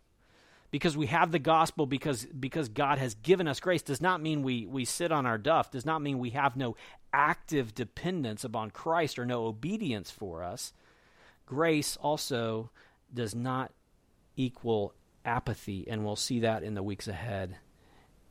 Because 0.70 0.96
we 0.96 1.06
have 1.08 1.32
the 1.32 1.38
gospel 1.38 1.84
because 1.84 2.24
because 2.24 2.70
God 2.70 2.96
has 2.96 3.14
given 3.16 3.46
us 3.46 3.60
grace 3.60 3.82
does 3.82 4.00
not 4.00 4.22
mean 4.22 4.42
we 4.42 4.64
we 4.64 4.86
sit 4.86 5.12
on 5.12 5.26
our 5.26 5.36
duff, 5.36 5.70
does 5.70 5.84
not 5.84 6.00
mean 6.00 6.18
we 6.18 6.30
have 6.30 6.56
no 6.56 6.76
active 7.12 7.74
dependence 7.74 8.42
upon 8.42 8.70
Christ 8.70 9.18
or 9.18 9.26
no 9.26 9.44
obedience 9.44 10.10
for 10.10 10.42
us. 10.42 10.72
Grace 11.44 11.98
also 11.98 12.70
does 13.12 13.34
not 13.34 13.70
equal 14.34 14.94
apathy, 15.24 15.86
and 15.88 16.04
we'll 16.04 16.16
see 16.16 16.40
that 16.40 16.62
in 16.62 16.74
the 16.74 16.82
weeks 16.82 17.08
ahead 17.08 17.56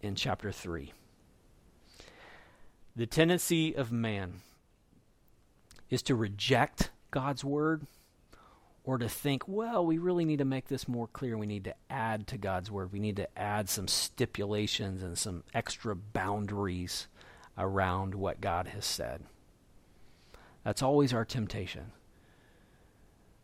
in 0.01 0.15
chapter 0.15 0.51
3. 0.51 0.93
The 2.95 3.05
tendency 3.05 3.75
of 3.75 3.91
man 3.91 4.41
is 5.89 6.01
to 6.03 6.15
reject 6.15 6.91
God's 7.11 7.43
word 7.43 7.85
or 8.83 8.97
to 8.97 9.07
think, 9.07 9.47
well, 9.47 9.85
we 9.85 9.97
really 9.97 10.25
need 10.25 10.39
to 10.39 10.45
make 10.45 10.67
this 10.67 10.87
more 10.87 11.07
clear. 11.07 11.37
We 11.37 11.45
need 11.45 11.65
to 11.65 11.75
add 11.89 12.27
to 12.27 12.37
God's 12.37 12.71
word. 12.71 12.91
We 12.91 12.99
need 12.99 13.17
to 13.17 13.37
add 13.37 13.69
some 13.69 13.87
stipulations 13.87 15.03
and 15.03 15.17
some 15.17 15.43
extra 15.53 15.95
boundaries 15.95 17.07
around 17.57 18.15
what 18.15 18.41
God 18.41 18.67
has 18.67 18.85
said. 18.85 19.23
That's 20.63 20.81
always 20.81 21.13
our 21.13 21.25
temptation. 21.25 21.91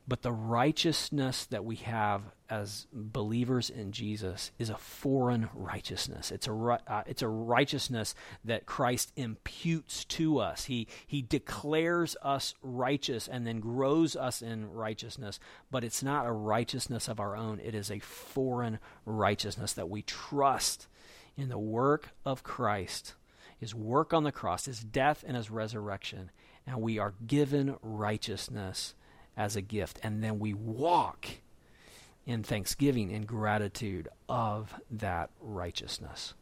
But 0.07 0.21
the 0.21 0.31
righteousness 0.31 1.45
that 1.47 1.65
we 1.65 1.75
have 1.77 2.21
as 2.49 2.87
believers 2.93 3.69
in 3.69 3.91
Jesus 3.91 4.51
is 4.57 4.69
a 4.69 4.77
foreign 4.77 5.49
righteousness. 5.53 6.31
It's 6.31 6.47
a 6.47 6.79
uh, 6.87 7.03
it's 7.05 7.21
a 7.21 7.27
righteousness 7.27 8.15
that 8.45 8.65
Christ 8.65 9.11
imputes 9.17 10.05
to 10.05 10.39
us. 10.39 10.65
He 10.65 10.87
he 11.05 11.21
declares 11.21 12.15
us 12.21 12.53
righteous 12.61 13.27
and 13.27 13.45
then 13.45 13.59
grows 13.59 14.15
us 14.15 14.41
in 14.41 14.71
righteousness, 14.71 15.41
but 15.69 15.83
it's 15.83 16.01
not 16.01 16.25
a 16.25 16.31
righteousness 16.31 17.09
of 17.09 17.19
our 17.19 17.35
own. 17.35 17.59
It 17.59 17.75
is 17.75 17.91
a 17.91 17.99
foreign 17.99 18.79
righteousness 19.05 19.73
that 19.73 19.89
we 19.89 20.03
trust 20.03 20.87
in 21.35 21.49
the 21.49 21.59
work 21.59 22.11
of 22.25 22.43
Christ, 22.43 23.13
his 23.59 23.75
work 23.75 24.13
on 24.13 24.23
the 24.23 24.31
cross, 24.31 24.65
his 24.65 24.79
death 24.79 25.25
and 25.27 25.35
his 25.35 25.51
resurrection, 25.51 26.31
and 26.65 26.81
we 26.81 26.97
are 26.97 27.13
given 27.25 27.75
righteousness 27.81 28.93
as 29.37 29.55
a 29.55 29.61
gift. 29.61 29.99
And 30.03 30.23
then 30.23 30.39
we 30.39 30.53
walk 30.53 31.27
in 32.25 32.43
thanksgiving 32.43 33.13
and 33.13 33.25
gratitude 33.25 34.09
of 34.27 34.73
that 34.91 35.29
righteousness. 35.39 36.33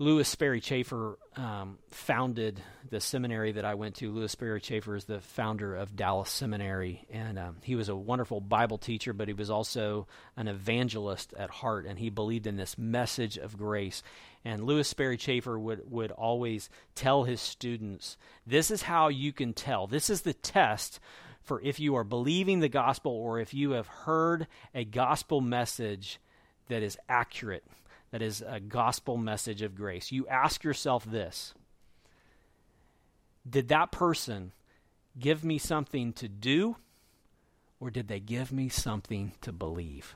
Lewis 0.00 0.28
Sperry 0.28 0.60
Chafer 0.60 1.18
um, 1.34 1.76
founded 1.90 2.62
the 2.88 3.00
seminary 3.00 3.50
that 3.50 3.64
I 3.64 3.74
went 3.74 3.96
to. 3.96 4.12
Lewis 4.12 4.30
Sperry 4.30 4.60
Chafer 4.60 4.94
is 4.94 5.06
the 5.06 5.20
founder 5.20 5.74
of 5.74 5.96
Dallas 5.96 6.30
Seminary, 6.30 7.04
and 7.10 7.36
um, 7.36 7.56
he 7.64 7.74
was 7.74 7.88
a 7.88 7.96
wonderful 7.96 8.40
Bible 8.40 8.78
teacher, 8.78 9.12
but 9.12 9.26
he 9.26 9.34
was 9.34 9.50
also 9.50 10.06
an 10.36 10.46
evangelist 10.46 11.34
at 11.36 11.50
heart, 11.50 11.84
and 11.84 11.98
he 11.98 12.10
believed 12.10 12.46
in 12.46 12.56
this 12.56 12.78
message 12.78 13.38
of 13.38 13.58
grace. 13.58 14.04
And 14.44 14.62
Lewis 14.62 14.86
Sperry 14.86 15.16
Chafer 15.16 15.58
would, 15.58 15.90
would 15.90 16.12
always 16.12 16.70
tell 16.94 17.24
his 17.24 17.40
students, 17.40 18.16
This 18.46 18.70
is 18.70 18.82
how 18.82 19.08
you 19.08 19.32
can 19.32 19.52
tell. 19.52 19.88
This 19.88 20.10
is 20.10 20.22
the 20.22 20.34
test 20.34 21.00
For 21.42 21.60
if 21.60 21.80
you 21.80 21.96
are 21.96 22.04
believing 22.04 22.60
the 22.60 22.68
gospel 22.68 23.10
or 23.10 23.40
if 23.40 23.52
you 23.52 23.72
have 23.72 23.88
heard 23.88 24.46
a 24.76 24.84
gospel 24.84 25.40
message 25.40 26.20
that 26.68 26.84
is 26.84 26.96
accurate, 27.08 27.64
that 28.10 28.22
is 28.22 28.42
a 28.46 28.60
gospel 28.60 29.16
message 29.16 29.62
of 29.62 29.74
grace, 29.74 30.12
you 30.12 30.26
ask 30.28 30.64
yourself 30.64 31.04
this 31.04 31.54
Did 33.48 33.68
that 33.68 33.92
person 33.92 34.52
give 35.18 35.44
me 35.44 35.58
something 35.58 36.12
to 36.14 36.28
do 36.28 36.76
or 37.80 37.90
did 37.90 38.08
they 38.08 38.20
give 38.20 38.52
me 38.52 38.68
something 38.68 39.32
to 39.40 39.52
believe? 39.52 40.14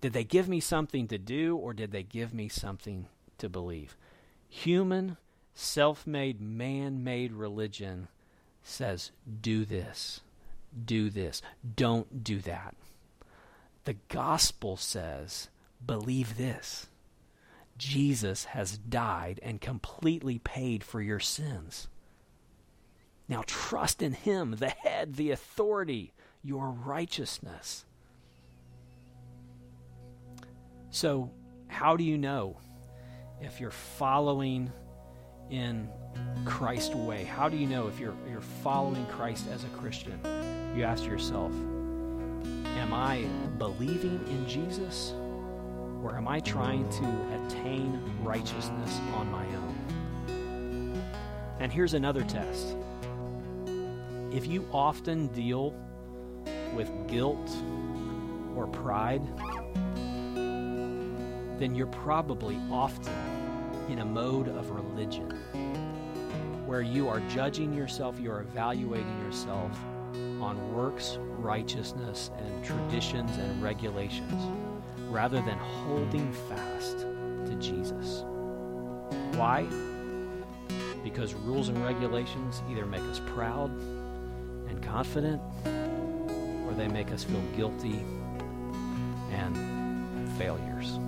Did 0.00 0.12
they 0.12 0.24
give 0.24 0.48
me 0.48 0.60
something 0.60 1.06
to 1.08 1.18
do 1.18 1.56
or 1.56 1.72
did 1.72 1.92
they 1.92 2.02
give 2.02 2.34
me 2.34 2.48
something 2.48 3.06
to 3.38 3.48
believe? 3.48 3.96
Human, 4.48 5.16
self 5.54 6.06
made, 6.06 6.40
man 6.40 7.04
made 7.04 7.32
religion 7.32 8.08
says, 8.62 9.10
do 9.40 9.64
this, 9.64 10.20
do 10.84 11.10
this, 11.10 11.42
don't 11.76 12.24
do 12.24 12.40
that. 12.40 12.74
The 13.84 13.96
gospel 14.08 14.76
says, 14.76 15.48
believe 15.86 16.36
this. 16.36 16.86
Jesus 17.78 18.44
has 18.44 18.78
died 18.78 19.40
and 19.42 19.60
completely 19.60 20.38
paid 20.38 20.84
for 20.84 21.00
your 21.00 21.20
sins. 21.20 21.88
Now 23.28 23.42
trust 23.46 24.02
in 24.02 24.12
Him, 24.12 24.56
the 24.58 24.68
head, 24.68 25.14
the 25.14 25.30
authority, 25.30 26.12
your 26.42 26.68
righteousness. 26.68 27.84
So, 30.90 31.30
how 31.68 31.96
do 31.96 32.04
you 32.04 32.18
know 32.18 32.58
if 33.40 33.58
you're 33.58 33.70
following 33.70 34.70
in 35.50 35.88
Christ's 36.44 36.94
way? 36.94 37.24
How 37.24 37.48
do 37.48 37.56
you 37.56 37.66
know 37.66 37.88
if 37.88 37.98
you're, 37.98 38.14
you're 38.28 38.40
following 38.40 39.06
Christ 39.06 39.46
as 39.50 39.64
a 39.64 39.68
Christian? 39.68 40.20
You 40.76 40.84
ask 40.84 41.04
yourself, 41.04 41.52
Am 42.76 42.92
I 42.92 43.24
believing 43.58 44.20
in 44.28 44.48
Jesus? 44.48 45.14
Or 46.02 46.16
am 46.16 46.26
I 46.26 46.40
trying 46.40 46.88
to 46.90 47.46
attain 47.46 48.02
righteousness 48.22 49.00
on 49.14 49.30
my 49.30 49.46
own? 49.46 51.02
And 51.60 51.72
here's 51.72 51.94
another 51.94 52.24
test. 52.24 52.76
If 54.32 54.46
you 54.46 54.68
often 54.72 55.28
deal 55.28 55.74
with 56.74 56.90
guilt 57.06 57.50
or 58.56 58.66
pride, 58.66 59.22
then 60.34 61.74
you're 61.74 61.86
probably 61.86 62.58
often 62.70 63.14
in 63.88 64.00
a 64.00 64.04
mode 64.04 64.48
of 64.48 64.70
religion 64.70 65.30
where 66.66 66.80
you 66.80 67.08
are 67.08 67.20
judging 67.28 67.72
yourself, 67.72 68.18
you 68.18 68.32
are 68.32 68.40
evaluating 68.40 69.18
yourself 69.20 69.70
on 70.40 70.74
works, 70.74 71.18
righteousness, 71.38 72.30
and 72.38 72.64
traditions 72.64 73.36
and 73.36 73.62
regulations 73.62 74.71
rather 75.12 75.42
than 75.42 75.58
holding 75.58 76.32
fast 76.48 77.00
to 77.46 77.54
Jesus. 77.60 78.24
Why? 79.36 79.66
Because 81.04 81.34
rules 81.34 81.68
and 81.68 81.84
regulations 81.84 82.62
either 82.70 82.86
make 82.86 83.02
us 83.02 83.20
proud 83.34 83.70
and 84.68 84.82
confident 84.82 85.40
or 86.66 86.72
they 86.74 86.88
make 86.88 87.12
us 87.12 87.24
feel 87.24 87.42
guilty 87.54 88.02
and 89.30 90.32
failures. 90.38 90.98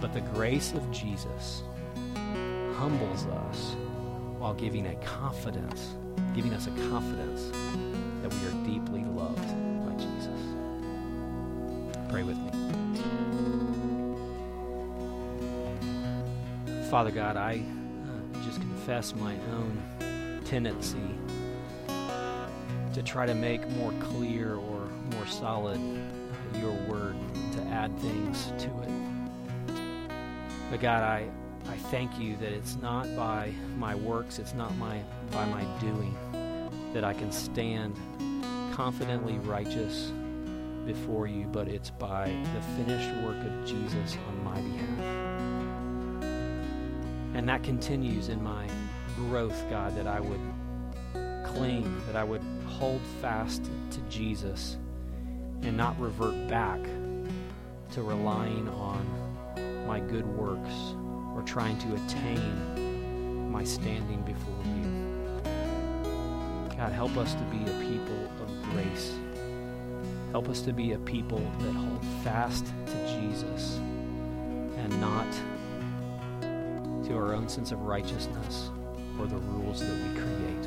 But 0.00 0.12
the 0.12 0.20
grace 0.20 0.72
of 0.72 0.88
Jesus 0.92 1.64
humbles 2.76 3.26
us 3.26 3.74
while 4.38 4.54
giving 4.54 4.86
a 4.86 4.94
confidence, 5.04 5.96
giving 6.34 6.54
us 6.54 6.68
a 6.68 6.70
confidence 6.88 7.50
that 8.22 8.32
we 8.32 8.46
are 8.46 8.64
deeply 8.64 9.04
loved 9.04 9.36
by 9.84 9.92
Jesus. 9.96 10.40
Pray 12.08 12.22
with 12.22 12.36
me. 12.38 12.59
Father 16.90 17.12
God, 17.12 17.36
I 17.36 17.62
uh, 18.04 18.44
just 18.44 18.60
confess 18.60 19.14
my 19.14 19.36
own 19.52 20.42
tendency 20.44 20.98
to 21.86 23.02
try 23.04 23.26
to 23.26 23.34
make 23.34 23.68
more 23.70 23.92
clear 24.00 24.56
or 24.56 24.88
more 25.12 25.26
solid 25.28 25.80
your 26.60 26.72
word, 26.88 27.14
to 27.52 27.62
add 27.66 27.96
things 28.00 28.52
to 28.58 28.68
it. 28.82 28.90
But 30.68 30.80
God, 30.80 31.04
I, 31.04 31.30
I 31.68 31.76
thank 31.92 32.18
you 32.18 32.36
that 32.38 32.52
it's 32.52 32.74
not 32.82 33.04
by 33.14 33.52
my 33.78 33.94
works, 33.94 34.40
it's 34.40 34.54
not 34.54 34.76
my, 34.76 35.00
by 35.30 35.44
my 35.46 35.62
doing 35.78 36.12
that 36.92 37.04
I 37.04 37.14
can 37.14 37.30
stand 37.30 37.94
confidently 38.74 39.38
righteous 39.38 40.12
before 40.86 41.28
you, 41.28 41.44
but 41.52 41.68
it's 41.68 41.90
by 41.90 42.34
the 42.52 42.82
finished 42.82 43.14
work 43.22 43.36
of 43.36 43.64
Jesus 43.64 44.16
on 44.26 44.42
my 44.44 44.60
behalf. 44.60 44.99
And 47.34 47.48
that 47.48 47.62
continues 47.62 48.28
in 48.28 48.42
my 48.42 48.66
growth, 49.16 49.64
God, 49.70 49.96
that 49.96 50.06
I 50.06 50.20
would 50.20 50.40
cling, 51.44 52.00
that 52.06 52.16
I 52.16 52.24
would 52.24 52.42
hold 52.66 53.00
fast 53.20 53.64
to 53.90 54.00
Jesus 54.08 54.76
and 55.62 55.76
not 55.76 55.98
revert 56.00 56.48
back 56.48 56.80
to 57.92 58.02
relying 58.02 58.68
on 58.68 59.86
my 59.86 60.00
good 60.00 60.26
works 60.26 60.94
or 61.34 61.42
trying 61.44 61.78
to 61.78 61.94
attain 61.94 63.50
my 63.50 63.64
standing 63.64 64.22
before 64.22 64.54
you. 64.64 65.50
God, 66.76 66.92
help 66.92 67.16
us 67.16 67.34
to 67.34 67.42
be 67.44 67.58
a 67.62 67.74
people 67.80 68.30
of 68.42 68.70
grace. 68.70 69.12
Help 70.30 70.48
us 70.48 70.62
to 70.62 70.72
be 70.72 70.92
a 70.92 70.98
people 70.98 71.42
that 71.58 71.72
hold 71.72 72.04
fast 72.22 72.66
to 72.86 73.20
Jesus 73.20 73.78
and 74.76 75.00
not 75.00 75.26
to 77.10 77.16
our 77.16 77.34
own 77.34 77.48
sense 77.48 77.72
of 77.72 77.82
righteousness 77.82 78.70
or 79.18 79.26
the 79.26 79.36
rules 79.36 79.80
that 79.80 79.92
we 79.92 80.20
create. 80.20 80.66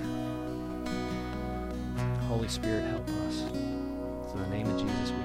Holy 2.27 2.49
Spirit, 2.49 2.83
help 2.83 3.07
us. 3.07 3.43
In 4.33 4.39
the 4.41 4.47
name 4.47 4.69
of 4.69 4.77
Jesus. 4.77 5.22